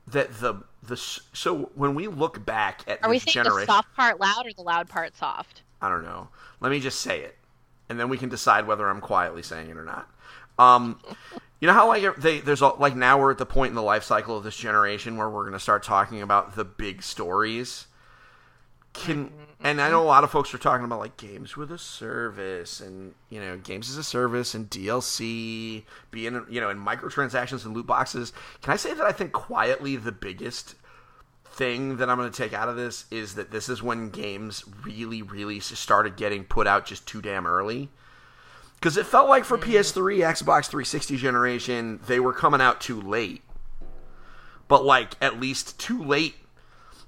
[0.06, 3.94] that the the so when we look back at Are we saying generation the soft
[3.96, 5.62] part loud or the loud part soft?
[5.80, 6.28] I don't know.
[6.60, 7.36] Let me just say it,
[7.88, 10.08] and then we can decide whether I'm quietly saying it or not.
[10.58, 11.00] Um,
[11.60, 13.82] you know how like they there's a, like now we're at the point in the
[13.82, 17.86] life cycle of this generation where we're going to start talking about the big stories.
[18.92, 21.78] Can and I know a lot of folks are talking about like games with a
[21.78, 27.64] service and you know games as a service and DLC being you know and microtransactions
[27.64, 28.32] and loot boxes.
[28.60, 30.74] Can I say that I think quietly the biggest
[31.54, 34.64] thing that I'm going to take out of this is that this is when games
[34.82, 37.88] really, really started getting put out just too damn early.
[38.74, 39.70] Because it felt like for mm-hmm.
[39.70, 43.42] PS3, Xbox 360 generation, they were coming out too late.
[44.68, 46.34] But like at least too late.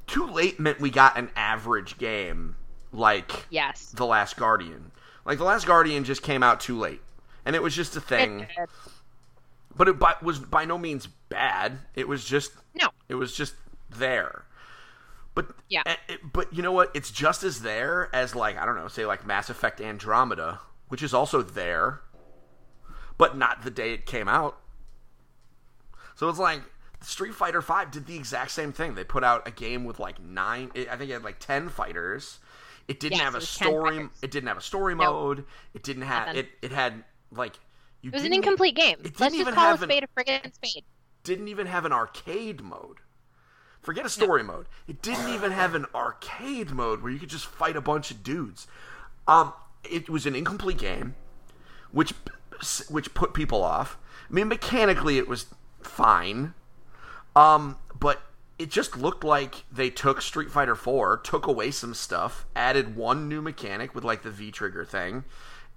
[0.06, 2.56] Too late meant we got an average game
[2.92, 3.92] like Yes.
[3.94, 4.92] The Last Guardian.
[5.24, 7.00] Like The Last Guardian just came out too late,
[7.44, 8.46] and it was just a thing.
[9.76, 11.78] But it by, was by no means bad.
[11.96, 12.88] It was just No.
[13.08, 13.54] it was just
[13.90, 14.44] there.
[15.34, 15.82] But Yeah.
[15.86, 16.90] eh, but you know what?
[16.94, 21.02] It's just as there as like I don't know, say like Mass Effect Andromeda, which
[21.02, 22.00] is also there,
[23.18, 24.58] but not the day it came out.
[26.14, 26.62] So it's like
[27.02, 28.94] Street Fighter Five did the exact same thing.
[28.94, 32.38] They put out a game with like nine, I think it had like ten fighters.
[32.88, 34.08] It didn't have it a story.
[34.22, 35.04] It didn't have a story Nope.
[35.12, 35.44] mode.
[35.74, 36.40] It didn't have Nothing.
[36.44, 36.48] it.
[36.62, 37.58] It had like
[38.00, 38.08] you.
[38.10, 38.96] It was an incomplete game.
[39.02, 40.84] didn't Let's even just call a have an- spade a friggin' spade.
[41.24, 42.98] Didn't even have an arcade mode.
[43.86, 44.66] Forget a story mode.
[44.88, 48.24] It didn't even have an arcade mode where you could just fight a bunch of
[48.24, 48.66] dudes.
[49.28, 49.52] Um,
[49.88, 51.14] it was an incomplete game,
[51.92, 52.12] which
[52.88, 53.96] which put people off.
[54.28, 55.46] I mean, mechanically it was
[55.82, 56.54] fine,
[57.36, 58.22] um, but
[58.58, 63.28] it just looked like they took Street Fighter 4, took away some stuff, added one
[63.28, 65.22] new mechanic with like the V trigger thing,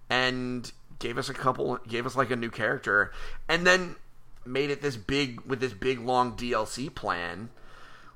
[0.10, 3.12] and gave us a couple, gave us like a new character,
[3.48, 3.98] and then
[4.48, 7.52] made it this big with this big long DLC plan,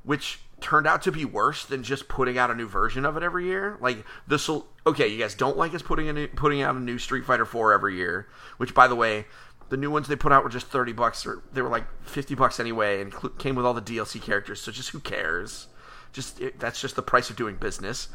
[0.04, 3.24] which turned out to be worse than just putting out a new version of it
[3.24, 3.78] every year.
[3.82, 6.80] Like this will okay, you guys don't like us putting a new, putting out a
[6.80, 9.26] new Street Fighter 4 every year, which by the way,
[9.70, 12.36] the new ones they put out were just 30 bucks or they were like 50
[12.36, 15.68] bucks anyway and cl- came with all the DLC characters, so just who cares?
[16.12, 18.08] Just it, that's just the price of doing business.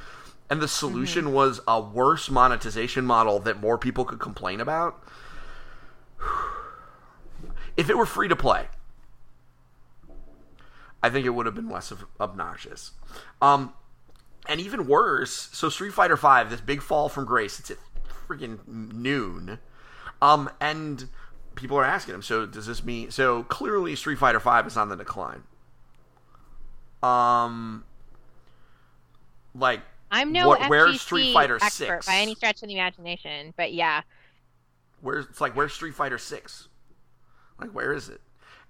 [0.50, 1.34] And the solution mm-hmm.
[1.34, 5.02] was a worse monetization model that more people could complain about.
[7.76, 8.66] If it were free to play,
[11.02, 12.92] I think it would have been less of obnoxious.
[13.40, 13.72] Um,
[14.48, 17.78] and even worse, so Street Fighter Five, this big fall from grace, it's at
[18.28, 19.58] freaking noon,
[20.20, 21.08] um, and
[21.54, 23.10] people are asking him, so does this mean?
[23.10, 25.42] So clearly, Street Fighter Five is on the decline.
[27.02, 27.84] Um,
[29.54, 29.80] like
[30.10, 32.06] I'm no what- where's Street Fighter expert 6?
[32.06, 34.02] by any stretch of the imagination, but yeah,
[35.00, 36.68] where's it's like where's Street Fighter Six?
[37.60, 38.20] Like where is it?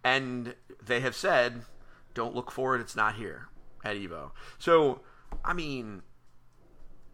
[0.05, 1.63] And they have said,
[2.19, 2.81] don't look for it.
[2.81, 3.49] It's not here
[3.85, 4.33] at Evo.
[4.59, 5.01] So
[5.45, 6.03] I mean,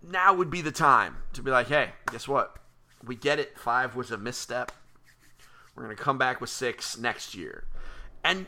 [0.03, 2.57] now would be the time to be like, hey, guess what?
[3.05, 3.59] We get it.
[3.59, 4.73] Five was a misstep.
[5.77, 7.67] We're gonna come back with six next year,
[8.25, 8.47] and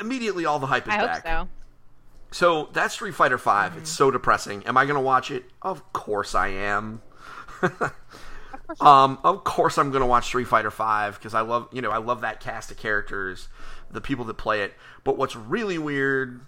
[0.00, 1.22] immediately all the hype is I hope back.
[1.24, 1.48] so.
[2.32, 3.80] So that's Street Fighter 5 Mm-hmm.
[3.80, 4.64] It's so depressing.
[4.66, 5.44] Am I going to watch it?
[5.60, 7.02] Of course I am.
[8.80, 11.90] um, of course I'm going to watch Street Fighter 5 because I love, you know,
[11.90, 13.48] I love that cast of characters,
[13.92, 14.74] the people that play it.
[15.04, 16.40] But what's really weird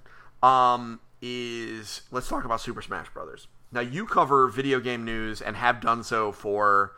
[0.43, 3.47] um, is let's talk about Super Smash Brothers.
[3.73, 6.93] Now you cover video game news and have done so for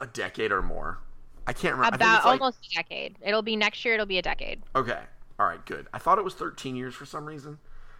[0.00, 0.98] a decade or more.
[1.46, 1.96] I can't remember.
[1.96, 3.16] About like- almost a decade.
[3.22, 3.94] It'll be next year.
[3.94, 4.62] It'll be a decade.
[4.76, 5.00] Okay.
[5.38, 5.86] All right, good.
[5.92, 7.58] I thought it was 13 years for some reason,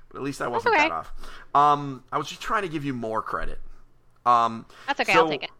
[0.09, 0.89] but at least I wasn't okay.
[0.89, 1.13] that off.
[1.55, 3.61] Um, I was just trying to give you more credit.
[4.27, 5.13] Um, That's okay.
[5.13, 5.51] so I'll take it.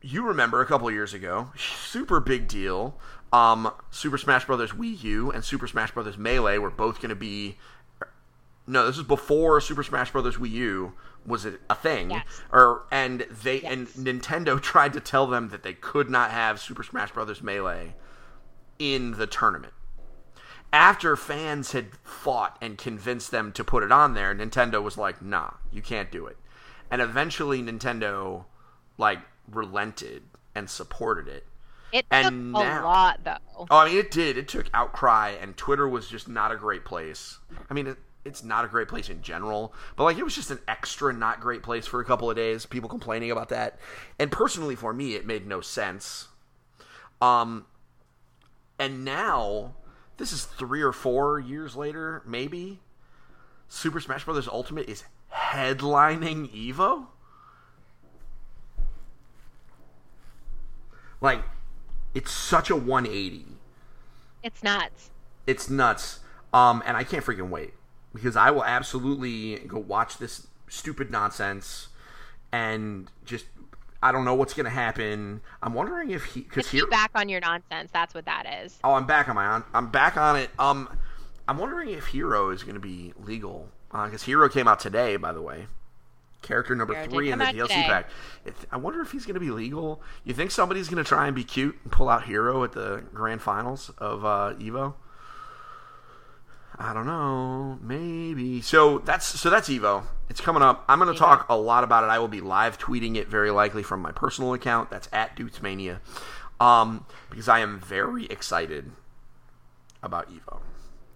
[0.00, 2.98] You remember a couple of years ago, super big deal.
[3.32, 7.14] Um, Super Smash Brothers Wii U and Super Smash Brothers Melee were both going to
[7.14, 7.56] be.
[8.66, 10.92] No, this is before Super Smash Brothers Wii U
[11.26, 12.24] was a a thing, Yes.
[12.52, 16.82] or and they and Nintendo tried to tell them that they could not have Super
[16.82, 17.94] Smash Brothers Melee
[18.78, 19.74] in the tournament
[20.72, 25.20] after fans had fought and convinced them to put it on there, Nintendo was like,
[25.20, 26.36] "Nah, you can't do it."
[26.90, 28.44] And eventually Nintendo
[28.98, 30.22] like relented
[30.54, 31.46] and supported it.
[31.92, 33.66] It and took now- a lot, though.
[33.70, 34.36] Oh, I mean, it did.
[34.36, 37.38] It took outcry, and Twitter was just not a great place.
[37.68, 40.50] I mean, it, it's not a great place in general, but like it was just
[40.50, 42.66] an extra not great place for a couple of days.
[42.66, 43.78] People complaining about that,
[44.18, 46.28] and personally for me, it made no sense.
[47.20, 47.66] Um,
[48.78, 49.74] and now
[50.16, 52.80] this is three or four years later, maybe.
[53.68, 54.48] Super Smash Bros.
[54.48, 57.06] Ultimate is headlining Evo.
[61.20, 61.42] Like,
[62.14, 63.46] it's such a 180
[64.42, 65.10] It's nuts.
[65.46, 66.20] it's nuts
[66.52, 67.74] um and i can't freaking wait
[68.12, 71.88] because i will absolutely go watch this stupid nonsense
[72.52, 73.46] and just
[74.02, 77.10] i don't know what's gonna happen i'm wondering if he because Get here you back
[77.14, 77.90] on your nonsense.
[77.92, 78.78] That's what that is.
[78.84, 80.88] oh i'm back on my on i'm back on it um
[81.46, 85.42] i'm wondering if hero is gonna be legal because hero came out today by the
[85.42, 85.66] way
[86.42, 87.82] character number three in the dlc today.
[87.86, 88.10] pack
[88.44, 91.44] If- i wonder if he's gonna be legal you think somebody's gonna try and be
[91.44, 94.94] cute and pull out hero at the grand finals of uh evo
[96.82, 98.62] I don't know, maybe.
[98.62, 100.04] So that's so that's Evo.
[100.30, 100.82] It's coming up.
[100.88, 102.06] I'm going to talk a lot about it.
[102.06, 104.88] I will be live tweeting it very likely from my personal account.
[104.88, 105.98] That's at Duetzmania,
[106.58, 108.92] um, because I am very excited
[110.02, 110.60] about Evo.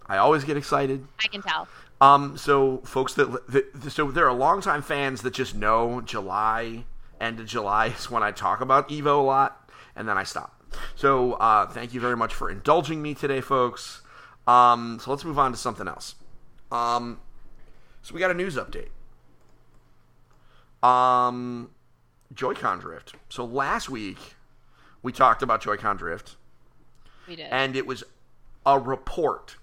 [0.06, 1.06] I always get excited.
[1.24, 1.66] I can tell.
[2.04, 6.84] Um, so folks that, that so there are longtime fans that just know July
[7.20, 10.62] end of July is when I talk about Evo a lot, and then I stop.
[10.96, 14.02] So uh, thank you very much for indulging me today, folks.
[14.46, 16.16] Um, so let's move on to something else.
[16.70, 17.20] Um,
[18.02, 18.90] so we got a news update.
[20.86, 21.70] Um,
[22.34, 23.14] Joy-Con drift.
[23.30, 24.18] So last week
[25.02, 26.36] we talked about Joy-Con drift,
[27.26, 27.46] We did.
[27.50, 28.04] and it was
[28.66, 29.56] a report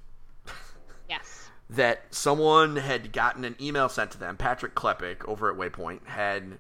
[1.10, 1.51] yes.
[1.72, 4.36] That someone had gotten an email sent to them.
[4.38, 6.60] Patrick Klepek over at Waypoint had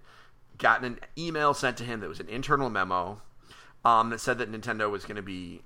[0.57, 3.21] gotten an email sent to him that was an internal memo
[3.83, 5.61] um, that said that Nintendo was going to be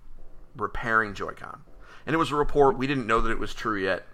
[0.58, 1.62] repairing Joy-Con,
[2.08, 2.78] and it was a report.
[2.78, 4.06] We didn't know that it was true yet.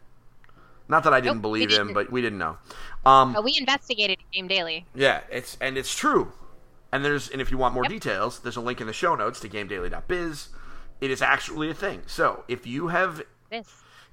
[0.90, 1.94] Not that I didn't Nope, believe him, didn't.
[1.94, 2.58] but we didn't know.
[3.06, 4.86] Um, we investigated Game Daily.
[4.94, 6.34] yeah, it's and it's true.
[6.92, 7.92] And there's and if you want more Yep.
[7.92, 10.50] details, there's a link in the show notes to GameDaily.biz.
[11.00, 12.02] It is actually a thing.
[12.08, 13.68] So if you have This.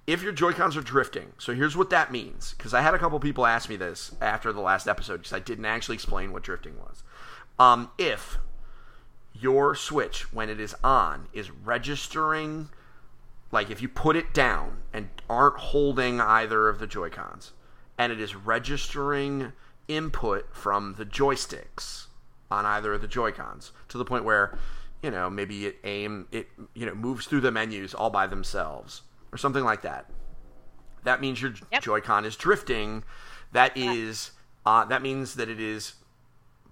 [0.09, 2.55] If your Joy Cons are drifting, so here's what that means.
[2.57, 5.39] Because I had a couple people ask me this after the last episode because I
[5.39, 7.03] didn't actually explain what drifting was.
[7.59, 8.39] Um, if
[9.35, 12.71] your Switch, when it is on, is registering,
[13.53, 17.53] like if you put it down and aren't holding either of the Joy Cons,
[17.99, 19.53] and it is registering
[19.89, 22.07] input from the joysticks
[22.51, 24.57] on either of the Joy Cons to the point where,
[25.03, 29.03] you know, maybe it aim it you know moves through the menus all by themselves
[29.33, 30.07] or something like that.
[31.05, 31.83] That means your Yep.
[31.83, 33.05] Joy-Con is drifting.
[33.53, 34.33] That is
[34.66, 35.95] uh, that means that it is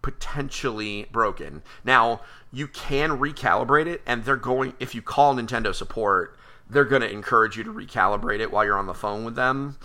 [0.02, 1.62] potentially broken.
[1.84, 2.20] Now,
[2.52, 6.36] you can recalibrate it and they're going if you call Nintendo support,
[6.68, 9.78] they're going to encourage you to recalibrate it while you're on the phone with them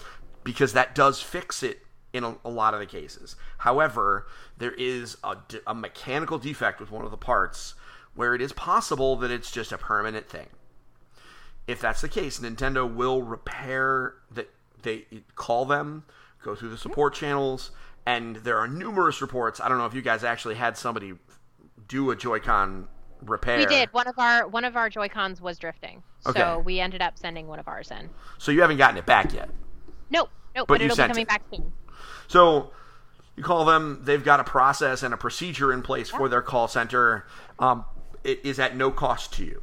[0.43, 3.36] because that does fix it in a, a lot of the cases.
[3.59, 5.17] However, there is
[5.65, 7.76] a mechanical defect with one of the parts
[8.15, 10.47] where it is possible that it's just a permanent thing
[11.72, 14.49] if that's the case, Nintendo will repair that.
[14.84, 15.05] They
[15.36, 16.03] call them,
[16.43, 17.69] go through the support channels,
[18.05, 19.59] and there are numerous reports.
[19.61, 21.13] I don't know if you guys actually had somebody
[21.88, 22.88] do a Joy-Con
[23.22, 23.59] repair.
[23.59, 23.93] We did.
[23.93, 26.39] One of our one of our Joy Cons was drifting, Okay.
[26.39, 28.09] so we ended up sending one of ours in.
[28.39, 29.49] So you haven't gotten it back yet.
[30.09, 30.67] Nope, nope.
[30.67, 31.30] But But, you it'll be sent coming it.
[31.30, 31.72] back soon.
[32.28, 32.72] So
[33.36, 34.01] you call them.
[34.03, 37.28] They've got a process and a procedure in place for their call center.
[37.59, 37.86] Um,
[38.24, 39.61] it is at no cost to you.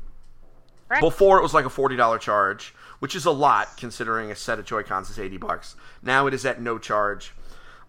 [1.00, 4.58] Before it was like a forty dollar charge, which is a lot considering a set
[4.58, 5.76] of Joy Cons is eighty bucks.
[6.02, 7.32] Now it is at no charge.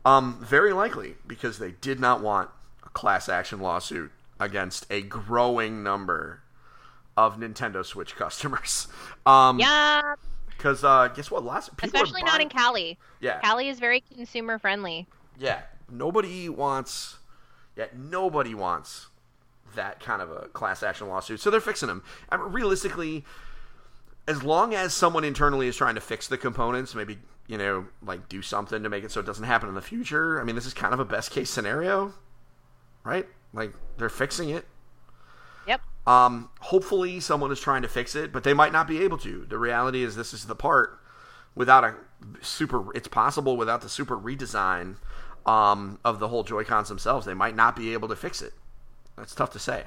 [0.05, 2.49] Um, very likely because they did not want
[2.85, 6.41] a class action lawsuit against a growing number
[7.17, 8.87] of Nintendo Switch customers.
[9.25, 10.15] Um, yeah,
[10.47, 11.43] Because uh, guess what?
[11.43, 12.97] Lots of people, are especially not in Cali.
[13.19, 13.39] Yeah.
[13.41, 15.05] Cali is very consumer friendly.
[15.37, 17.17] Yeah, nobody wants.
[17.75, 19.07] Yeah, nobody wants
[19.75, 21.39] that kind of a class action lawsuit.
[21.39, 22.03] So they're fixing them.
[22.29, 23.25] I mean, realistically,
[24.27, 27.17] as long as someone internally is trying to fix the components, maybe
[27.49, 30.39] you know, like do something to make it so it doesn't happen in the future.
[30.39, 32.13] I mean, this is kind of a best case scenario,
[33.03, 33.27] right?
[33.53, 34.65] Like they're fixing it.
[35.67, 35.81] Yep.
[36.05, 39.47] Um, hopefully, someone is trying to fix it, but they might not be able to.
[39.49, 40.99] The reality is, this is the part
[41.55, 41.95] without a
[42.41, 42.95] super.
[42.95, 44.97] It's possible without the super redesign
[45.47, 48.53] um, of the whole Joy Cons themselves, they might not be able to fix it.
[49.19, 49.83] That's tough to say.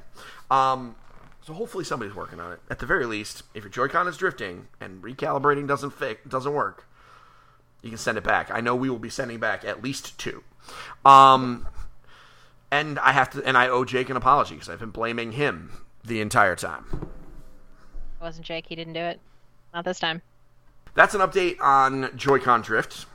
[0.51, 0.95] Um,
[1.41, 2.61] so hopefully, somebody's working on it.
[2.70, 6.87] At the very least, if your Joy-Con is drifting and recalibrating doesn't fit, doesn't work,
[7.83, 8.51] you can send it back.
[8.51, 10.45] I know we will be sending back at least two.
[11.05, 11.66] Um,
[12.70, 15.72] and I have to, and I owe Jake an apology because I've been blaming him
[16.05, 16.85] the entire time.
[16.93, 18.66] It wasn't Jake.
[18.68, 19.18] He didn't do it.
[19.74, 20.22] Not this time.
[20.95, 23.07] That's an update on Joy-Con drift.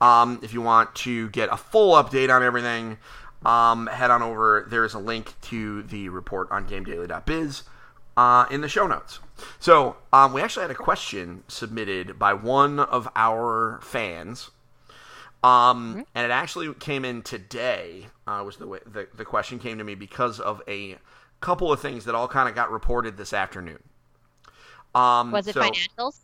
[0.00, 2.98] Um, if you want to get a full update on everything,
[3.44, 4.66] um, head on over.
[4.68, 7.64] There is a link to the report on GameDaily.biz
[8.16, 9.20] uh, in the show notes.
[9.58, 14.50] So um, we actually had a question submitted by one of our fans.
[15.42, 18.06] Um, and it actually came in today.
[18.26, 20.98] Uh, was the way the, the question came to me because of a
[21.40, 23.82] couple of things that all kind of got reported this afternoon.
[24.94, 26.20] Um, Was it so- financials?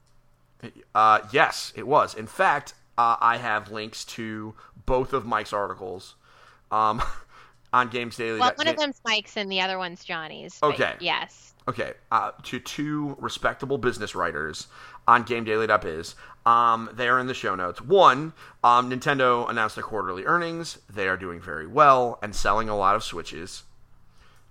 [0.95, 2.14] uh, yes, it was.
[2.14, 4.55] In fact, uh, I have links to
[4.87, 6.14] both of Mike's articles
[6.71, 7.03] um,
[7.73, 8.39] on Games Daily.
[8.39, 10.59] Well, one of them's Mike's and the other one's Johnny's.
[10.62, 10.95] Okay.
[11.01, 11.55] Yes.
[11.69, 14.69] Okay, uh, to two respectable business writers
[15.07, 16.14] on GameDaily.biz.
[16.47, 17.83] Um, they are in the show notes.
[17.83, 18.33] One,
[18.64, 20.79] um, Nintendo announced their quarterly earnings.
[20.89, 23.64] They are doing very well and selling a lot of Switches.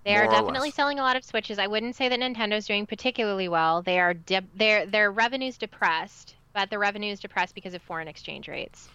[0.04, 1.58] They are definitely selling a lot of Switches.
[1.58, 3.82] I wouldn't say that Nintendo's doing particularly well.
[3.82, 8.06] They are dip their their revenue's depressed, but the revenue is depressed because of foreign
[8.06, 8.88] exchange rates.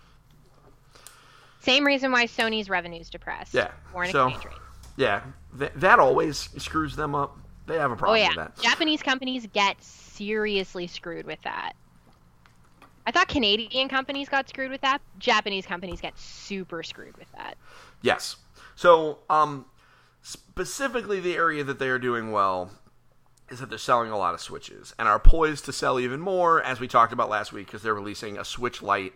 [1.63, 3.53] Same reason why Sony's revenue's depressed.
[3.53, 4.59] Yeah, Foreign so- exchange rates.
[4.97, 5.21] Yeah,
[5.57, 7.37] th- that always screws them up.
[7.65, 8.27] They have a Oh problem yeah.
[8.29, 8.61] with that.
[8.61, 11.73] Japanese companies get seriously screwed with that.
[13.07, 15.01] I thought Canadian companies got screwed with that.
[15.17, 17.57] Japanese companies get super screwed with that.
[18.01, 18.35] Yes.
[18.75, 19.65] So, um,
[20.21, 22.71] specifically, the area that they are doing well
[23.49, 26.61] is that they're selling a lot of Switches and are poised to sell even more,
[26.61, 29.13] as we talked about last week, because they're releasing a Switch Lite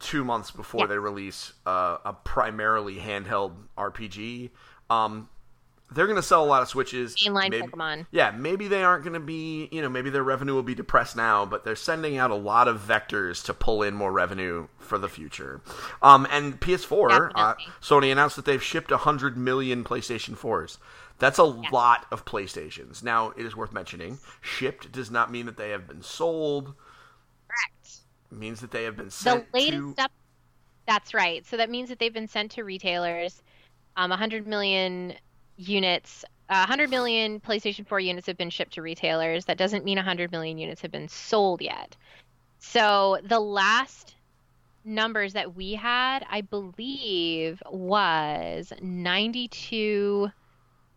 [0.00, 0.86] two months before Yeah.
[0.86, 4.50] they release uh, a primarily handheld RPG.
[4.90, 5.28] Um,
[5.92, 7.14] they're going to sell a lot of Switches.
[7.16, 8.06] Mainline maybe, Pokemon.
[8.10, 11.14] Yeah, maybe they aren't going to be, you know, maybe their revenue will be depressed
[11.14, 14.98] now, but they're sending out a lot of vectors to pull in more revenue for
[14.98, 15.60] the future.
[16.02, 20.78] Um, and PS4, uh, Sony announced that they've shipped 100 million PlayStation 4s.
[21.18, 23.02] That's a lot of PlayStations.
[23.04, 26.74] Now, it is worth mentioning, shipped does not mean that they have been sold.
[28.36, 30.12] Means that they have been sent The latest to step.
[30.86, 31.44] That's right.
[31.46, 33.42] So that means that they've been sent to retailers.
[33.96, 35.14] Um, 100 million
[35.56, 36.24] units.
[36.48, 39.46] Uh, 100 million PlayStation 4 units have been shipped to retailers.
[39.46, 41.96] That doesn't mean 100 million units have been sold yet.
[42.58, 44.14] So the last
[44.84, 50.30] numbers that we had, I believe, was 92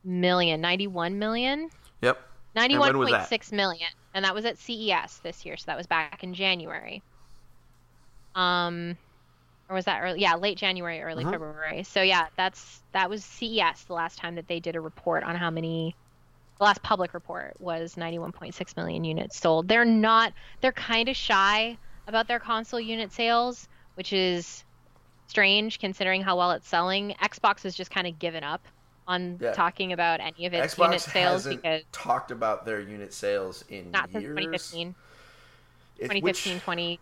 [0.03, 1.69] million, 91 million.
[2.01, 2.19] Yep.
[2.53, 3.29] when was that?
[3.29, 7.01] 91.6 million and that was at CES this year so that was back in January
[8.39, 8.97] um
[9.69, 11.31] or was that early yeah late January early Mhm.
[11.31, 15.23] February so yeah that's that was CES the last time that they did a report
[15.23, 15.95] on how many
[16.57, 21.77] the last public report was 91.6 million units sold they're not they're kind of shy
[22.07, 24.63] about their console unit sales which is
[25.27, 28.61] strange considering how well it's selling Xbox has just kind of given up
[29.07, 29.51] on Yeah.
[29.53, 33.91] talking about any of its unit sales hasn't because talked about their unit sales in
[33.91, 34.35] not since years.
[34.35, 34.95] 2015
[35.97, 36.99] It- 2015 which, 20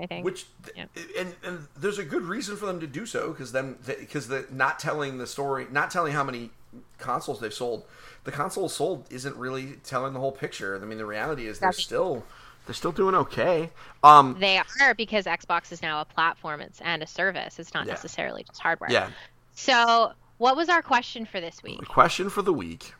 [0.00, 0.86] i think which Yeah.
[1.18, 4.46] and, and there's a good reason for them to do so because them because the
[4.50, 6.50] not telling the story not telling how many
[6.98, 7.84] consoles they've sold
[8.24, 11.68] the consoles sold isn't really telling the whole picture i mean the reality is they're
[11.70, 11.82] Exactly.
[11.84, 12.24] still
[12.66, 13.70] they're still doing okay
[14.02, 17.86] um they are because xbox is now a platform it's, and a service it's not
[17.86, 17.92] Yeah.
[17.92, 19.10] necessarily just hardware yeah
[19.54, 22.94] so what was our question for this week the question for the week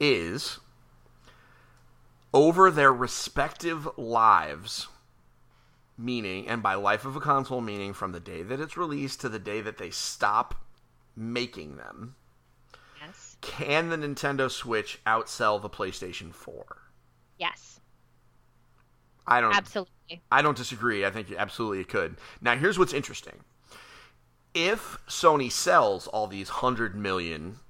[0.00, 0.60] is
[2.32, 4.86] over their respective lives
[5.98, 9.28] meaning and by life of a console meaning from the day that it's released to
[9.28, 10.54] the day that they stop
[11.16, 12.14] making them
[13.02, 16.76] yes can the Nintendo Switch outsell the PlayStation 4?
[17.38, 17.80] yes
[19.28, 21.04] I don't absolutely I don't disagree.
[21.04, 22.16] I think absolutely it could.
[22.40, 23.40] Now here's what's interesting.
[24.54, 27.60] If Sony sells all these 100 million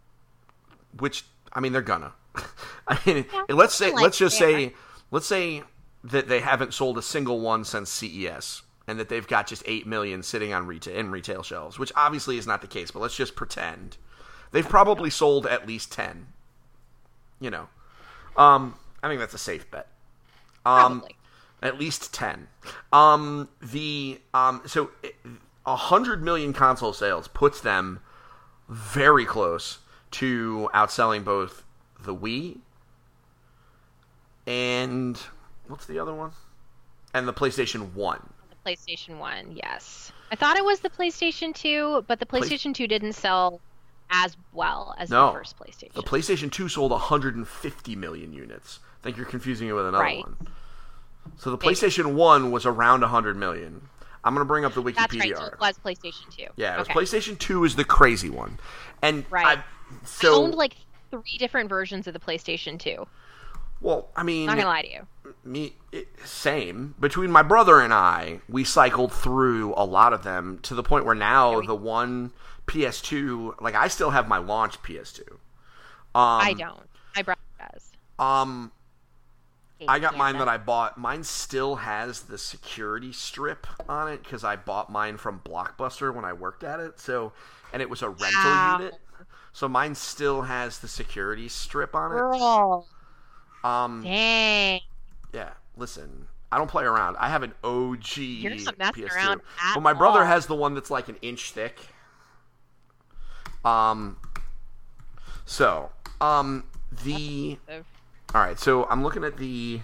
[0.96, 2.12] which I mean they're gonna.
[2.88, 4.74] I mean Yeah, let's say like let's just say
[5.10, 5.64] let's say
[6.04, 9.86] that they haven't sold a single one since CES and that they've got just 8
[9.86, 13.16] million sitting on retail in retail shelves, which obviously is not the case, but let's
[13.16, 13.96] just pretend.
[14.50, 16.28] They've probably sold at least 10.
[17.40, 17.68] You know.
[18.36, 19.88] Um I think that's a safe bet.
[20.64, 21.16] Um probably
[21.62, 22.48] at least 10
[22.92, 24.90] um the um so
[25.66, 28.00] a hundred million console sales puts them
[28.68, 29.78] very close
[30.10, 31.64] to outselling both
[32.00, 32.58] the wii
[34.46, 35.20] and
[35.68, 36.30] what's the other one
[37.14, 42.04] and the playstation 1 the playstation 1 yes i thought it was the playstation 2
[42.06, 43.60] but the Play- playstation 2 didn't sell
[44.10, 45.26] as well as No.
[45.32, 49.72] the first playstation the playstation 2 sold 150 million units i think you're confusing it
[49.72, 50.20] with another Right.
[50.24, 50.36] one
[51.36, 51.74] so the Maybe.
[51.74, 53.88] playstation 1 was around 100 million
[54.24, 56.74] i'm going to bring up the wikipedia that's right so it was playstation 2 Yeah,
[56.74, 57.00] it was okay.
[57.00, 58.58] PlayStation 2 is the crazy one.
[59.02, 59.46] And Right.
[59.46, 59.64] I, I
[60.04, 60.74] so owned like
[61.10, 63.06] three different versions of the playstation 2
[63.80, 65.06] well, I mean, not gonna lie to you
[65.44, 66.94] me it, same.
[67.00, 71.04] Between my brother and I, we cycled through a lot of them to the point
[71.04, 72.32] where now we- the one
[72.66, 75.22] PS2, like I still have my launch PS2.
[75.30, 75.38] Um,
[76.14, 78.72] i don't my brother does Um,
[79.86, 80.98] I got mine that I bought.
[80.98, 86.24] Mine still has the security strip on it because I bought mine from Blockbuster when
[86.24, 86.98] I worked at it.
[86.98, 87.32] So,
[87.72, 88.78] and it was a rental Wow.
[88.78, 88.94] unit.
[89.52, 92.16] So mine still has the security strip on it.
[92.16, 92.88] Girl,
[93.64, 94.80] Um, dang.
[95.32, 95.50] yeah.
[95.76, 97.16] Listen, I don't play around.
[97.18, 99.40] I have an OG You're not messing PS2.
[99.74, 100.26] but my brother all.
[100.26, 101.78] has the one that's like an inch thick.
[103.64, 104.16] Um.
[105.44, 105.90] So,
[106.20, 106.64] um,
[107.04, 107.58] the
[108.34, 109.80] all right, so I'm looking at the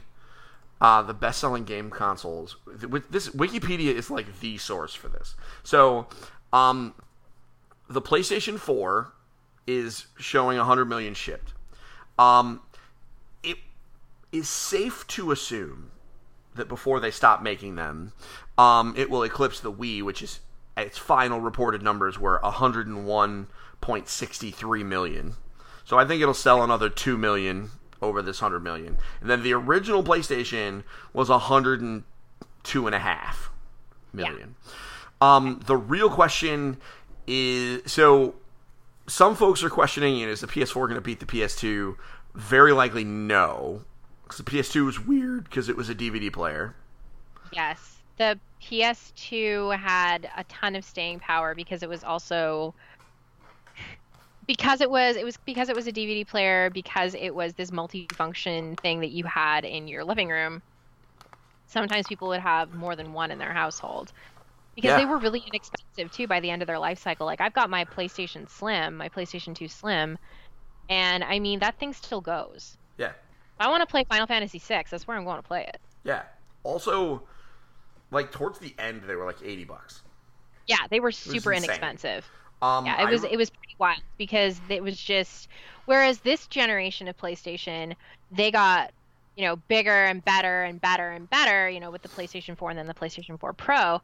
[0.81, 2.57] uh, the best-selling game consoles.
[2.67, 5.35] With this Wikipedia is like the source for this.
[5.63, 6.09] So,
[6.53, 6.95] um,
[7.89, 9.13] the PlayStation 4
[9.67, 11.55] is showing 100 million shipped.
[12.19, 12.61] Um,
[14.35, 15.93] is safe to assume
[16.55, 18.13] that before they stop making them,
[18.59, 20.41] um, it will eclipse the Wii, which is
[20.77, 25.35] its final reported numbers were 101.63 million.
[25.85, 27.71] So I think it'll sell another 2 million
[28.03, 28.97] over this 100 million.
[29.21, 30.83] And then the original PlayStation
[31.13, 33.51] was 102 and a half
[34.13, 34.57] million.
[35.21, 36.79] Um, the real question
[37.27, 38.35] is so
[39.07, 41.97] some folks are questioning you know, is the PS4 going to beat the PS2?
[42.35, 43.85] Very likely no.
[44.37, 46.75] Because the PS2 was weird because it was a DVD player.
[47.53, 47.99] Yes.
[48.17, 52.75] The PS2 had a ton of staying power because it was also
[54.47, 57.71] because it was it was because it was a DVD player because it was this
[57.71, 60.63] multi-function thing that you had in your living room.
[61.67, 64.13] Sometimes people would have more than one in their household
[64.75, 64.97] because Yeah.
[64.99, 67.27] they were really inexpensive too by the end of their life cycle.
[67.27, 70.19] Like I've got my PlayStation Slim, my PlayStation 2 Slim,
[70.89, 72.77] and I mean that thing still goes.
[73.61, 75.81] I want to play Final Fantasy VI, that's where I'm going to play it.
[76.03, 76.23] Yeah.
[76.63, 77.23] Also,
[78.11, 80.03] like towards the end, they were like eighty bucks.
[80.67, 82.29] Yeah, they were super inexpensive.
[82.63, 85.49] Um, Yeah, it I was it was pretty wild because it was just
[85.87, 87.95] whereas this generation of PlayStation,
[88.31, 88.93] they got
[89.37, 92.71] you know bigger and better and better and better, you know, with the PlayStation 4
[92.71, 94.01] and then the PlayStation 4 Pro.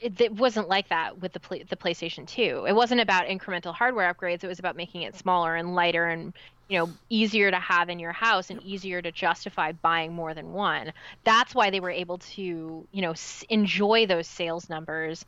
[0.00, 2.64] It, it wasn't like that with the play, the PlayStation 2.
[2.66, 4.42] It wasn't about incremental hardware upgrades.
[4.42, 6.32] It was about making it smaller and lighter and
[6.68, 10.52] you know easier to have in your house and easier to justify buying more than
[10.52, 10.92] one.
[11.24, 15.24] That's why they were able to you know s- enjoy those sales numbers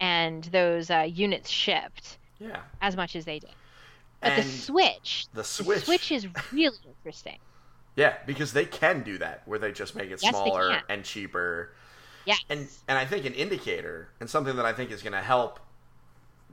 [0.00, 2.62] and those uh, units shipped yeah.
[2.80, 3.54] as much as they did.
[4.22, 7.38] But And the Switch, the Switch, is really interesting.
[7.94, 11.72] yeah, because they can do that where they just make it Yes, smaller and cheaper.
[12.24, 15.22] Yeah, and and I think an indicator and something that I think is going to
[15.22, 15.60] help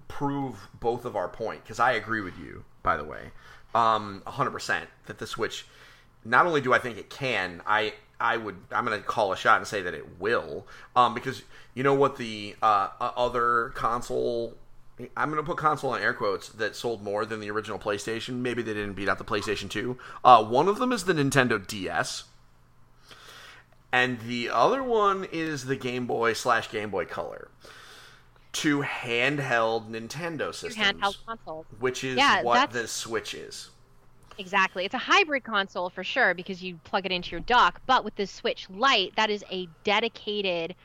[0.08, 3.32] prove both of our point because I agree with you by the way,
[3.76, 5.66] um, hundred percent that the Switch.
[6.26, 9.38] Not only do I think it can, I I would I'm going to call a
[9.38, 11.44] shot and say that it will, um, because
[11.74, 14.56] you know what the uh, other console.
[15.16, 18.40] I'm going to put console in air quotes that sold more than the original PlayStation.
[18.40, 19.98] Maybe they didn't beat out the PlayStation 2.
[20.26, 22.26] Uh, one of them is the Nintendo DS
[23.92, 27.50] and the other one is the Game Boy slash Game Boy Color.
[28.52, 31.66] Two handheld Nintendo systems, handheld consoles.
[31.80, 33.70] which is Yeah, what the Switch is.
[34.40, 34.86] Exactly.
[34.86, 38.16] It's a hybrid console for sure because you plug it into your dock, but with
[38.16, 40.76] the Switch Lite, that is a dedicated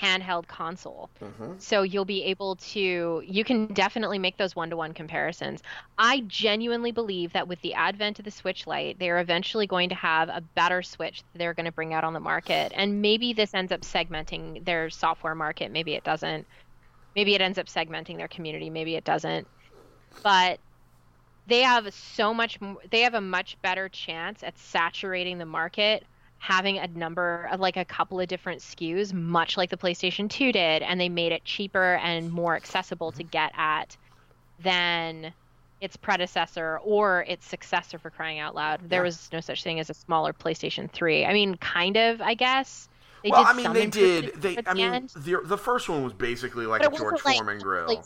[0.00, 1.10] handheld console.
[1.20, 1.54] Mm-hmm.
[1.58, 5.62] So you'll be able to you can definitely make those one-to-one comparisons.
[5.98, 9.94] I genuinely believe that with the advent of the Switch Lite, they're eventually going to
[9.94, 12.72] have a better Switch that they're going to bring out on the market.
[12.74, 16.46] And maybe this ends up segmenting their software market, maybe it doesn't.
[17.16, 19.48] Maybe it ends up segmenting their community, maybe it doesn't.
[20.24, 20.60] But
[21.46, 22.58] they have so much
[22.90, 26.06] they have a much better chance at saturating the market
[26.38, 30.52] having a number of like a couple of different SKUs much like the PlayStation 2
[30.52, 33.96] did and they made it cheaper and more accessible to get at
[34.58, 35.34] than
[35.80, 38.82] its predecessor or its successor for crying out loud.
[38.90, 39.04] There Yeah.
[39.04, 41.26] was no such thing as a smaller PlayStation 3.
[41.26, 42.89] I mean kind of, I guess.
[43.22, 44.34] They well, I mean, they did.
[44.40, 47.58] They, I mean, end, the the first one was basically like a George like Foreman
[47.58, 48.02] grill.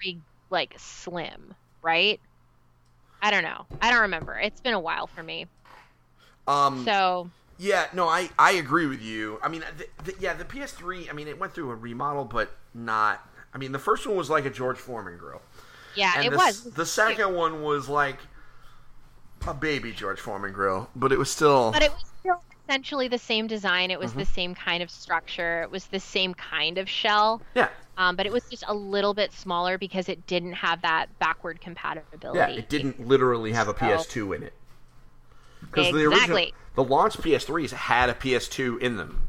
[0.00, 0.18] 3
[0.50, 2.18] like slim, right?
[3.20, 3.66] I don't know.
[3.82, 4.38] I don't remember.
[4.38, 5.46] It's been a while for me.
[6.46, 9.38] Um, So yeah, no, I I agree with you.
[9.42, 11.10] I mean, the, the, yeah, the PS3.
[11.10, 13.28] I mean, it went through a remodel, but not.
[13.52, 15.42] I mean, the first one was like a George Foreman grill.
[15.96, 16.64] yeah, and it the, was.
[16.64, 18.18] The second one was like
[19.46, 21.72] a baby George Foreman grill, but it was still.
[21.72, 22.17] But it was still
[22.68, 23.90] essentially the same design.
[23.90, 24.18] It was Mm-hmm.
[24.20, 25.62] the same kind of structure.
[25.62, 27.40] It was the same kind of shell.
[27.54, 31.06] yeah, Um, but it was just a little bit smaller because it didn't have that
[31.18, 32.38] backward compatibility.
[32.38, 34.52] yeah, it didn't literally have a So- PS2 in it.
[35.62, 36.54] Because the original, Exactly.
[36.76, 39.26] the launch PS3s had a PS2 in them,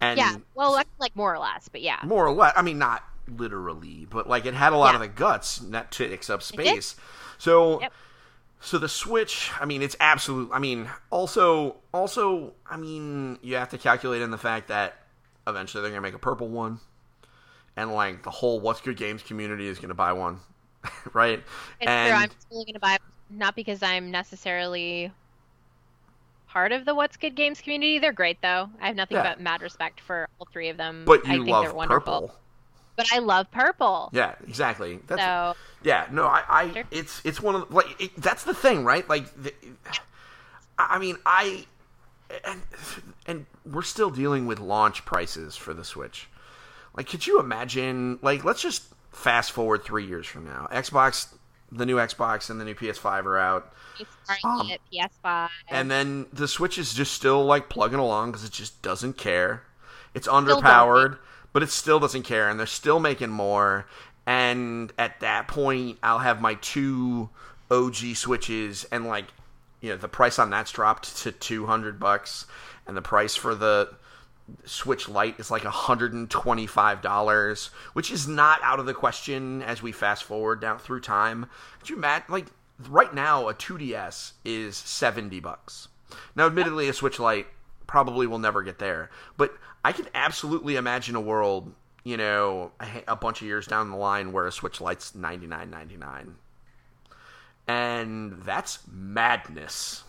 [0.00, 1.98] and Yeah, well, like more or less, but yeah.
[2.04, 2.52] more or less.
[2.56, 4.94] I mean, not literally, but like it had a lot Yeah.
[4.96, 6.94] of the guts not to take up space.
[7.38, 7.92] So, Yep.
[8.60, 9.50] So the Switch.
[9.60, 10.50] I mean, it's absolute.
[10.52, 14.96] I mean, also, also, I mean, you have to calculate in the fact that
[15.46, 16.80] eventually they're gonna make a purple one,
[17.76, 20.40] and like the whole What's Good Games community is gonna buy one,
[21.12, 21.38] right?
[21.80, 22.18] It's and true.
[22.22, 22.96] I'm still going to buy,
[23.30, 25.12] not because I'm necessarily
[26.48, 27.98] part of the What's Good Games community.
[27.98, 28.70] They're great, though.
[28.80, 29.22] I have nothing Yeah.
[29.34, 31.04] but mad respect for all three of them.
[31.04, 32.20] but I you think love they're wonderful.
[32.22, 32.34] purple.
[32.96, 34.10] But I love purple.
[34.12, 35.00] Yeah, exactly.
[35.06, 36.84] That's So Yeah, no, I, I Sure.
[36.90, 39.08] it's it's one of the, like it, that's the thing, right?
[39.08, 39.52] Like, the,
[40.78, 41.66] I mean, I
[42.44, 42.62] and
[43.26, 46.28] and we're still dealing with launch prices for the Switch.
[46.94, 48.18] Like, could you imagine?
[48.22, 50.68] Like, let's just fast forward three years from now.
[50.72, 51.32] Xbox,
[51.70, 53.72] the new Xbox and the new PS5 are out,
[54.44, 55.48] um, at PS5.
[55.68, 59.62] and then the Switch is just still like plugging along because it just doesn't care.
[60.14, 61.18] It's underpowered,
[61.56, 63.86] but it still doesn't care, and they're still making more.
[64.26, 67.30] And at that point, I'll have my two
[67.70, 69.24] OG Switches, and like,
[69.80, 72.44] you know, the price on that's dropped to two hundred bucks,
[72.86, 73.88] and the price for the
[74.66, 80.24] Switch Lite is like $125, which is not out of the question as we fast
[80.24, 81.46] forward down through time.
[81.78, 82.48] Could you imagine, like,
[82.86, 85.88] right now, a 2DS is 70 bucks.
[86.34, 87.46] Now, admittedly, a Switch Lite
[87.86, 91.72] probably will never get there, but I can absolutely imagine a world,
[92.04, 96.32] you know, a, a bunch of years down the line where a Switch Lite's 99.99.
[97.68, 100.04] and that's madness.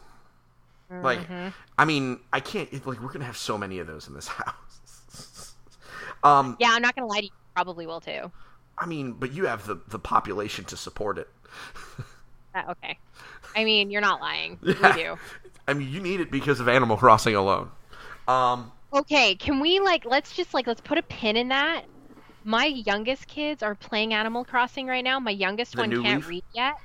[0.89, 1.49] Like, Mm-hmm.
[1.78, 2.69] I mean, I can't.
[2.71, 5.55] it- Like, we're gonna have so many of those in this house.
[6.23, 7.32] um, Yeah, I'm not gonna lie to you.
[7.55, 8.32] Probably will too.
[8.78, 11.30] I mean, but you have the the population to support it.
[12.55, 12.97] Uh, okay.
[13.55, 14.57] I mean, you're not lying.
[14.63, 14.95] Yeah.
[14.95, 15.17] We do.
[15.68, 17.70] I mean, you need it because of Animal Crossing alone.
[18.28, 21.84] Um, Okay, can we like let's just like let's put a pin in that.
[22.43, 25.20] My youngest kids are playing Animal Crossing right now.
[25.20, 26.28] My youngest one can't Leaf?
[26.30, 26.76] read yet.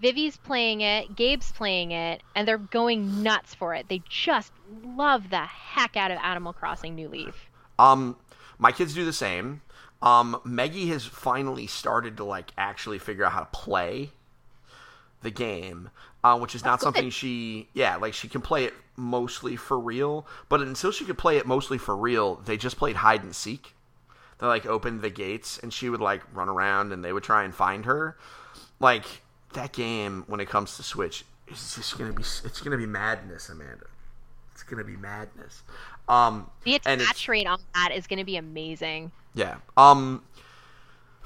[0.00, 3.88] Vivi's playing it, Gabe's playing it, and they're going nuts for it.
[3.88, 4.52] They just
[4.84, 7.50] love the heck out of Animal Crossing New Leaf.
[7.78, 8.16] Um,
[8.58, 9.60] my kids do the same.
[10.00, 14.12] Um, Maggie has finally started to like actually figure out how to play
[15.22, 15.90] the game,
[16.24, 16.86] uh, which is not That's good.
[16.94, 20.26] something she, yeah, like she can play it mostly for real.
[20.48, 23.74] But until she could play it mostly for real, they just played hide and seek.
[24.38, 27.44] They like opened the gates and she would like run around and they would try
[27.44, 28.16] and find her.
[28.80, 29.04] Like
[29.54, 33.48] that game, when it comes to Switch, is just gonna be it's gonna be madness,
[33.48, 33.86] Amanda.
[34.52, 35.62] It's gonna be madness.
[36.08, 39.12] Um, The attach rate on that is going to be amazing.
[39.34, 39.56] yeah.
[39.76, 40.22] Um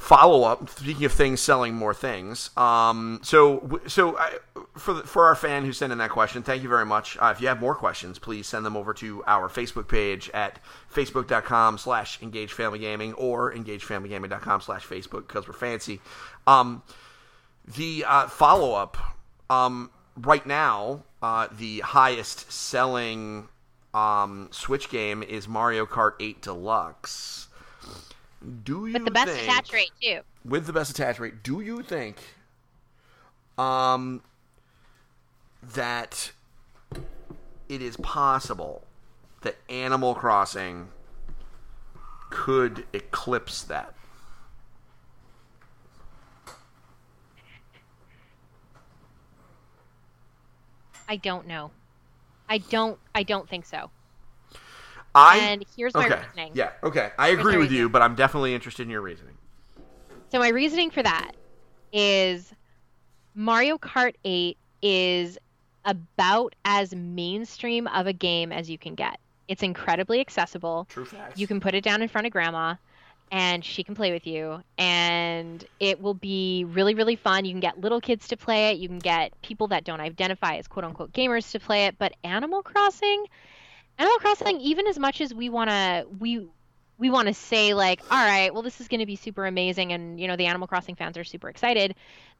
[0.02, 2.50] follow up speaking of things selling more things.
[2.56, 4.32] Um so so I,
[4.76, 7.16] for the, for our fan who sent in that question thank you very much.
[7.20, 10.58] Uh, if you have more questions please send them over to our facebook page at
[10.92, 16.00] facebook.com slash engage family engagefamilygaming or engagefamilygaming.com slash facebook because we're fancy.
[16.48, 16.82] Um
[17.64, 18.96] the uh, follow up
[19.50, 23.46] um right now uh the highest selling
[23.94, 27.46] um switch game is mario kart 8 deluxe
[28.64, 30.20] do you With the best think, attach rate too.
[30.44, 32.16] with the best attach rate, do you think
[33.58, 34.22] um
[35.62, 36.32] that
[37.68, 38.84] it is possible
[39.42, 40.88] that Animal Crossing
[42.30, 43.94] could eclipse that?
[51.08, 51.70] I don't know.
[52.48, 53.90] I don't I don't think so.
[55.14, 56.20] I And here's my okay.
[56.26, 56.52] reasoning.
[56.54, 57.12] Yeah, okay.
[57.18, 59.36] I agree with you, but I'm definitely interested in your reasoning.
[60.30, 61.32] So my reasoning for that
[61.92, 62.52] is
[63.34, 65.38] Mario Kart 8 is
[65.84, 69.18] about as mainstream of a game as you can get.
[69.48, 70.86] It's incredibly accessible.
[70.88, 71.38] True facts.
[71.38, 72.76] You can put it down in front of grandma
[73.30, 77.44] and she can play with you and it will be really really fun.
[77.44, 80.56] You can get little kids to play it, you can get people that don't identify
[80.56, 83.24] as quote unquote gamers to play it, but Animal Crossing
[83.98, 86.46] Animal Crossing even as much as we want to we
[86.98, 89.92] we want to say like all right well this is going to be super amazing
[89.92, 91.94] and you know the animal crossing fans are super excited.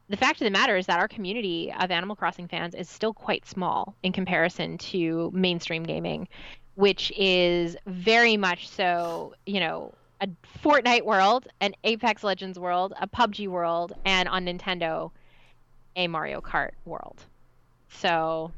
[0.09, 3.13] The fact of the matter is that our community of animal crossing fans is still
[3.13, 6.27] quite small in comparison to mainstream gaming
[6.75, 10.27] which is very much so you know a
[10.63, 15.11] fortnite world an apex legends world a pubg world and on nintendo
[15.95, 17.23] a mario kart world.
[17.89, 18.51] So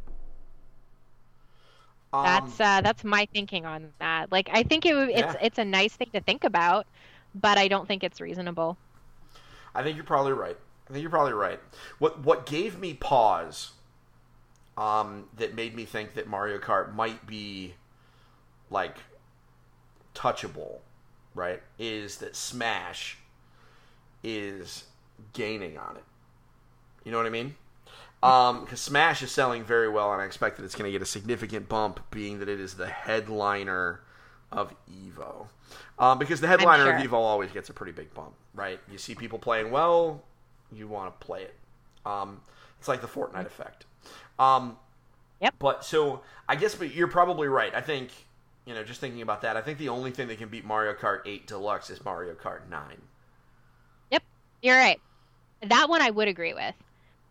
[2.23, 4.31] Um, that's uh, that's my thinking on that.
[4.31, 5.35] Like, I think it it's Yeah.
[5.41, 6.87] it's a nice thing to think about,
[7.33, 8.77] but I don't think it's reasonable.
[9.73, 10.57] I think you're probably right.
[10.89, 11.59] I think you're probably right.
[11.99, 13.71] What what gave me pause,
[14.77, 17.75] um, that made me think that Mario Kart might be
[18.69, 18.97] like
[20.13, 20.79] touchable,
[21.33, 21.61] right?
[21.77, 23.17] Is that Smash
[24.23, 24.85] is
[25.33, 26.03] gaining on it.
[27.03, 27.55] You know what I mean?
[28.61, 31.05] Because Smash is selling very well, and I expect that it's going to get a
[31.05, 34.01] significant bump, being that it is the headliner
[34.51, 35.47] of Evo.
[35.97, 37.01] Um, because the headliner of.
[37.01, 38.79] Evo always gets a pretty big bump, right?
[38.91, 40.23] You see people playing well,
[40.71, 41.55] you want to play it.
[42.05, 42.41] Um,
[42.79, 43.85] it's like the Fortnite effect.
[44.37, 44.77] Um,
[45.41, 45.55] Yep.
[45.59, 47.73] But so I guess, but you're probably right.
[47.75, 48.09] I think
[48.65, 50.93] you know, just thinking about that, I think the only thing that can beat Mario
[50.93, 52.81] Kart 8 Deluxe is Mario Kart 9.
[54.09, 54.23] Yep,
[54.63, 54.99] you're right.
[55.61, 56.73] That one I would agree with.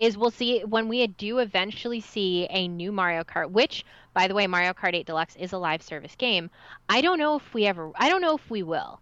[0.05, 4.35] Is we'll see when we do eventually see a new Mario Kart, which, by the
[4.35, 6.51] way, Mario Kart 8 Deluxe is a live service game.
[6.91, 7.91] I don't know if we ever.
[7.95, 9.01] I don't know if we will.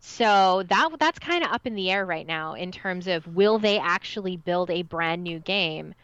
[0.00, 3.58] So that that's kind of up in the air right now in terms of will
[3.58, 5.94] they actually build a brand new game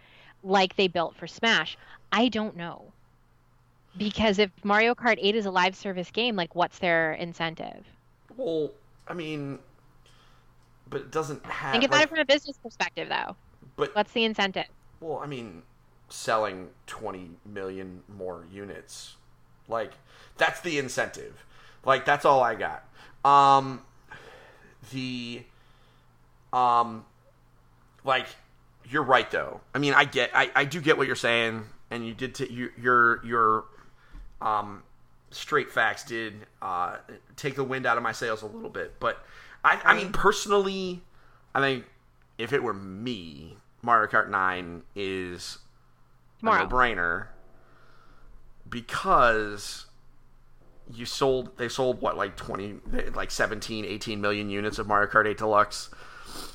[0.44, 1.78] like they built for Smash?
[2.12, 2.92] I don't know.
[3.96, 7.86] Because if Mario Kart 8 is a live service game, like what's their incentive?
[8.36, 8.72] Well,
[9.08, 9.60] I mean,
[10.90, 11.72] but it doesn't have.
[11.72, 13.34] Think about like- it from a business perspective, though.
[13.76, 14.66] But What's the incentive?
[15.00, 15.62] Well, I mean,
[16.08, 19.16] selling 20 million more units.
[19.68, 19.92] Like,
[20.36, 21.44] that's the incentive.
[21.84, 22.84] Like, that's all I got.
[23.24, 23.80] Um,
[24.92, 25.42] the,
[26.52, 27.04] um,
[28.04, 28.26] like,
[28.88, 29.60] you're right, though.
[29.74, 32.52] I mean, I get, I, I do get what you're saying, and you did, t-
[32.52, 33.64] you, your, your,
[34.40, 34.82] um,
[35.30, 36.96] straight facts did, uh,
[37.36, 39.00] take the wind out of my sails a little bit.
[39.00, 39.24] But,
[39.64, 41.02] I, I mean, personally,
[41.54, 41.84] I think
[42.38, 45.58] if it were me Mario Kart 9 is
[46.38, 46.60] Tomorrow.
[46.60, 47.26] a no-brainer
[48.68, 49.86] because
[50.92, 52.80] you sold they sold what like 20
[53.14, 55.90] like 17 18 million units of Mario Kart 8 Deluxe.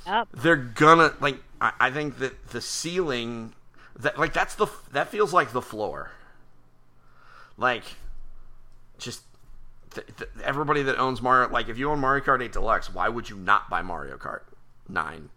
[0.05, 0.28] Yep.
[0.34, 3.53] They're gonna like I, I think that the ceiling
[3.99, 6.11] that like that's the that feels like the floor.
[7.57, 7.84] Like
[8.97, 9.23] just
[9.91, 13.09] th- th- everybody that owns Mario like if you own Mario Kart 8 Deluxe, why
[13.09, 14.41] would you not buy Mario Kart
[14.88, 15.30] 9?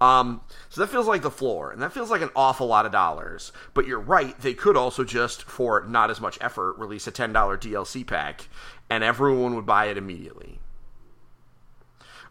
[0.00, 2.92] Um, so that feels like the floor, and that feels like an awful lot of
[2.92, 3.50] dollars.
[3.74, 7.32] But you're right; they could also just, for not as much effort, release a ten
[7.32, 8.48] dollar DLC pack,
[8.88, 10.60] and everyone would buy it immediately.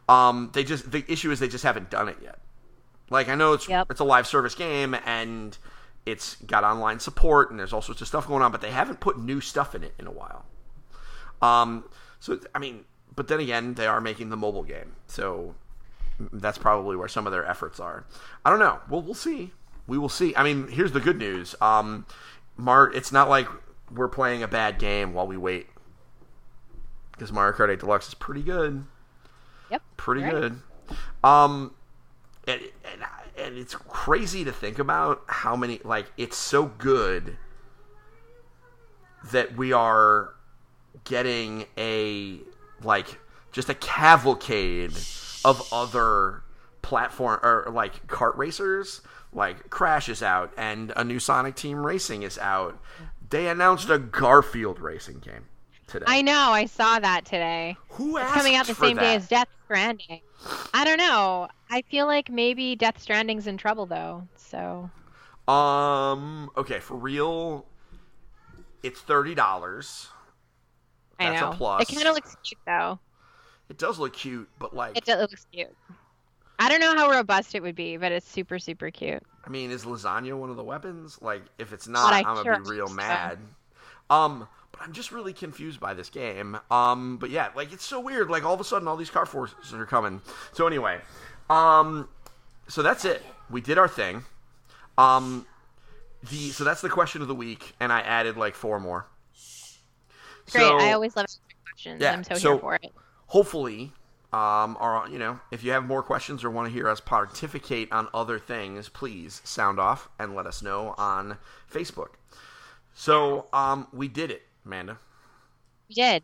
[0.10, 2.40] Um, they just the issue is they just haven't done it yet.
[3.10, 3.88] Like I know it's Yep.
[3.90, 5.58] it's a live service game and
[6.06, 9.02] it's got online support and there's all sorts of stuff going on, but they haven't
[9.02, 10.46] put new stuff in it in a while.
[11.42, 11.84] Um,
[12.20, 15.56] so I mean, but then again, they are making the mobile game, so
[16.20, 18.06] that's probably where some of their efforts are.
[18.46, 18.80] I don't know.
[18.90, 19.52] Well, we'll see.
[19.88, 20.36] We will see.
[20.36, 21.56] I mean, here's the good news.
[21.62, 22.06] Um,
[22.58, 23.48] Mar, it's not like
[23.94, 25.68] we're playing a bad game while we wait,
[27.12, 28.84] because Mario Kart 8 Deluxe is pretty good.
[29.72, 29.82] Yep.
[29.96, 30.32] Pretty Right.
[30.32, 30.62] good.
[31.24, 31.74] Um,
[32.48, 32.62] and,
[32.92, 33.02] and
[33.38, 37.38] and it's crazy to think about how many like it's so good
[39.32, 40.34] that we are
[41.04, 42.40] getting a
[42.82, 43.20] like
[43.52, 44.94] just a cavalcade
[45.46, 46.44] of other
[46.82, 49.02] platform or like kart racers
[49.34, 52.80] like crash is out and a new sonic team racing is out
[53.30, 55.46] they announced a garfield racing game
[55.86, 56.52] today I know.
[56.52, 57.76] I saw that today.
[57.90, 60.22] who It's coming out the same day as Death Stranding.
[60.74, 61.48] I don't know.
[61.70, 64.28] I feel like maybe Death Stranding's in trouble though.
[64.36, 64.90] So
[65.48, 66.50] Um.
[66.58, 67.66] Okay, for real,
[68.84, 70.08] it's thirty dollars.
[71.20, 71.52] I That's a know.
[71.52, 71.90] plus.
[71.90, 73.00] It kind of looks cute though.
[73.70, 75.76] It does look cute, but like, It, do- it looks cute.
[76.60, 79.22] I don't know how robust it would be, but it's super super cute.
[79.46, 81.20] I mean, is lasagna one of the weapons?
[81.22, 82.94] Like, if it's not, I'm gonna be real so.
[82.94, 83.40] mad.
[84.10, 86.58] Um, but I'm just really confused by this game.
[86.72, 88.30] Um, but yeah, like it's so weird.
[88.30, 90.22] Like all of a sudden, all these car forces are coming.
[90.54, 91.00] So anyway,
[91.50, 92.10] um,
[92.68, 93.24] so that's it.
[93.50, 94.24] We did our thing.
[94.98, 95.46] Um,
[96.30, 99.06] the so that's the question of the week, and I added like four more.
[100.52, 100.64] Great.
[100.64, 101.28] So- I always love
[101.66, 102.02] questions.
[102.02, 102.92] Yeah, I'm so, so- here for it.
[103.28, 103.92] Hopefully
[104.34, 107.92] um or you know if you have more questions or want to hear us pontificate
[107.92, 111.38] on other things please sound off and let us know on
[111.72, 112.10] facebook
[112.94, 114.98] so um we did it amanda
[115.88, 116.24] We did.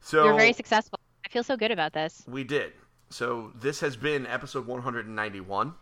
[0.00, 0.98] so You're very successful.
[1.24, 2.22] I feel so good about this.
[2.26, 2.72] we did
[3.08, 5.72] so this has been episode 191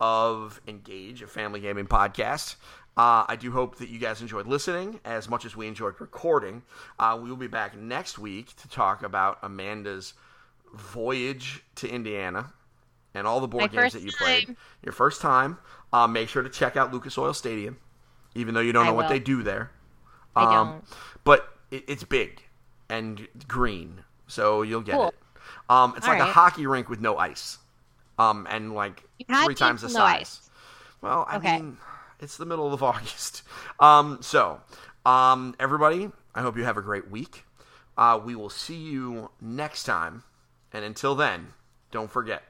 [0.00, 2.56] of engage a family gaming podcast
[2.96, 6.62] uh, i do hope that you guys enjoyed listening as much as we enjoyed recording
[6.98, 10.14] uh, we will be back next week to talk about amanda's
[10.74, 12.52] voyage to indiana
[13.14, 14.56] and all the board My games that you played time.
[14.82, 15.58] your first time
[15.92, 17.78] uh, make sure to check out lucas oil stadium
[18.34, 19.08] even though you don't I know what will.
[19.08, 19.70] they do there
[20.36, 20.84] I um, don't.
[21.24, 22.42] but it, it's big
[22.88, 25.08] and green, so you'll get Cool.
[25.08, 25.14] it.
[25.68, 27.58] Um, it's All like a hockey rink with no ice,
[28.18, 29.04] um, and like
[29.42, 30.20] three times the no size.
[30.20, 30.50] ice.
[31.02, 31.56] Well, I Okay.
[31.56, 31.76] mean,
[32.20, 33.42] it's the middle of August.
[33.78, 34.60] Um, so,
[35.04, 37.44] um, everybody, I hope you have a great week.
[37.96, 40.22] Uh, we will see you next time,
[40.72, 41.48] and until then,
[41.90, 42.44] don't forget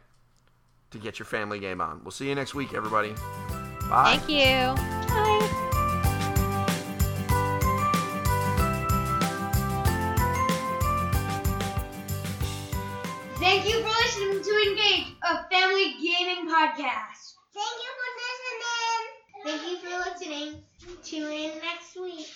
[0.91, 2.01] to get your family game on.
[2.05, 3.15] We'll see you next week, everybody.
[3.89, 4.19] Bye.
[4.19, 4.75] Thank you.
[5.09, 5.67] Bye.
[13.39, 17.35] Thank you for listening to Engage, a family gaming podcast.
[17.55, 18.00] Thank you for listening.
[19.45, 20.63] Thank you for listening.
[21.03, 22.29] Tune in next week.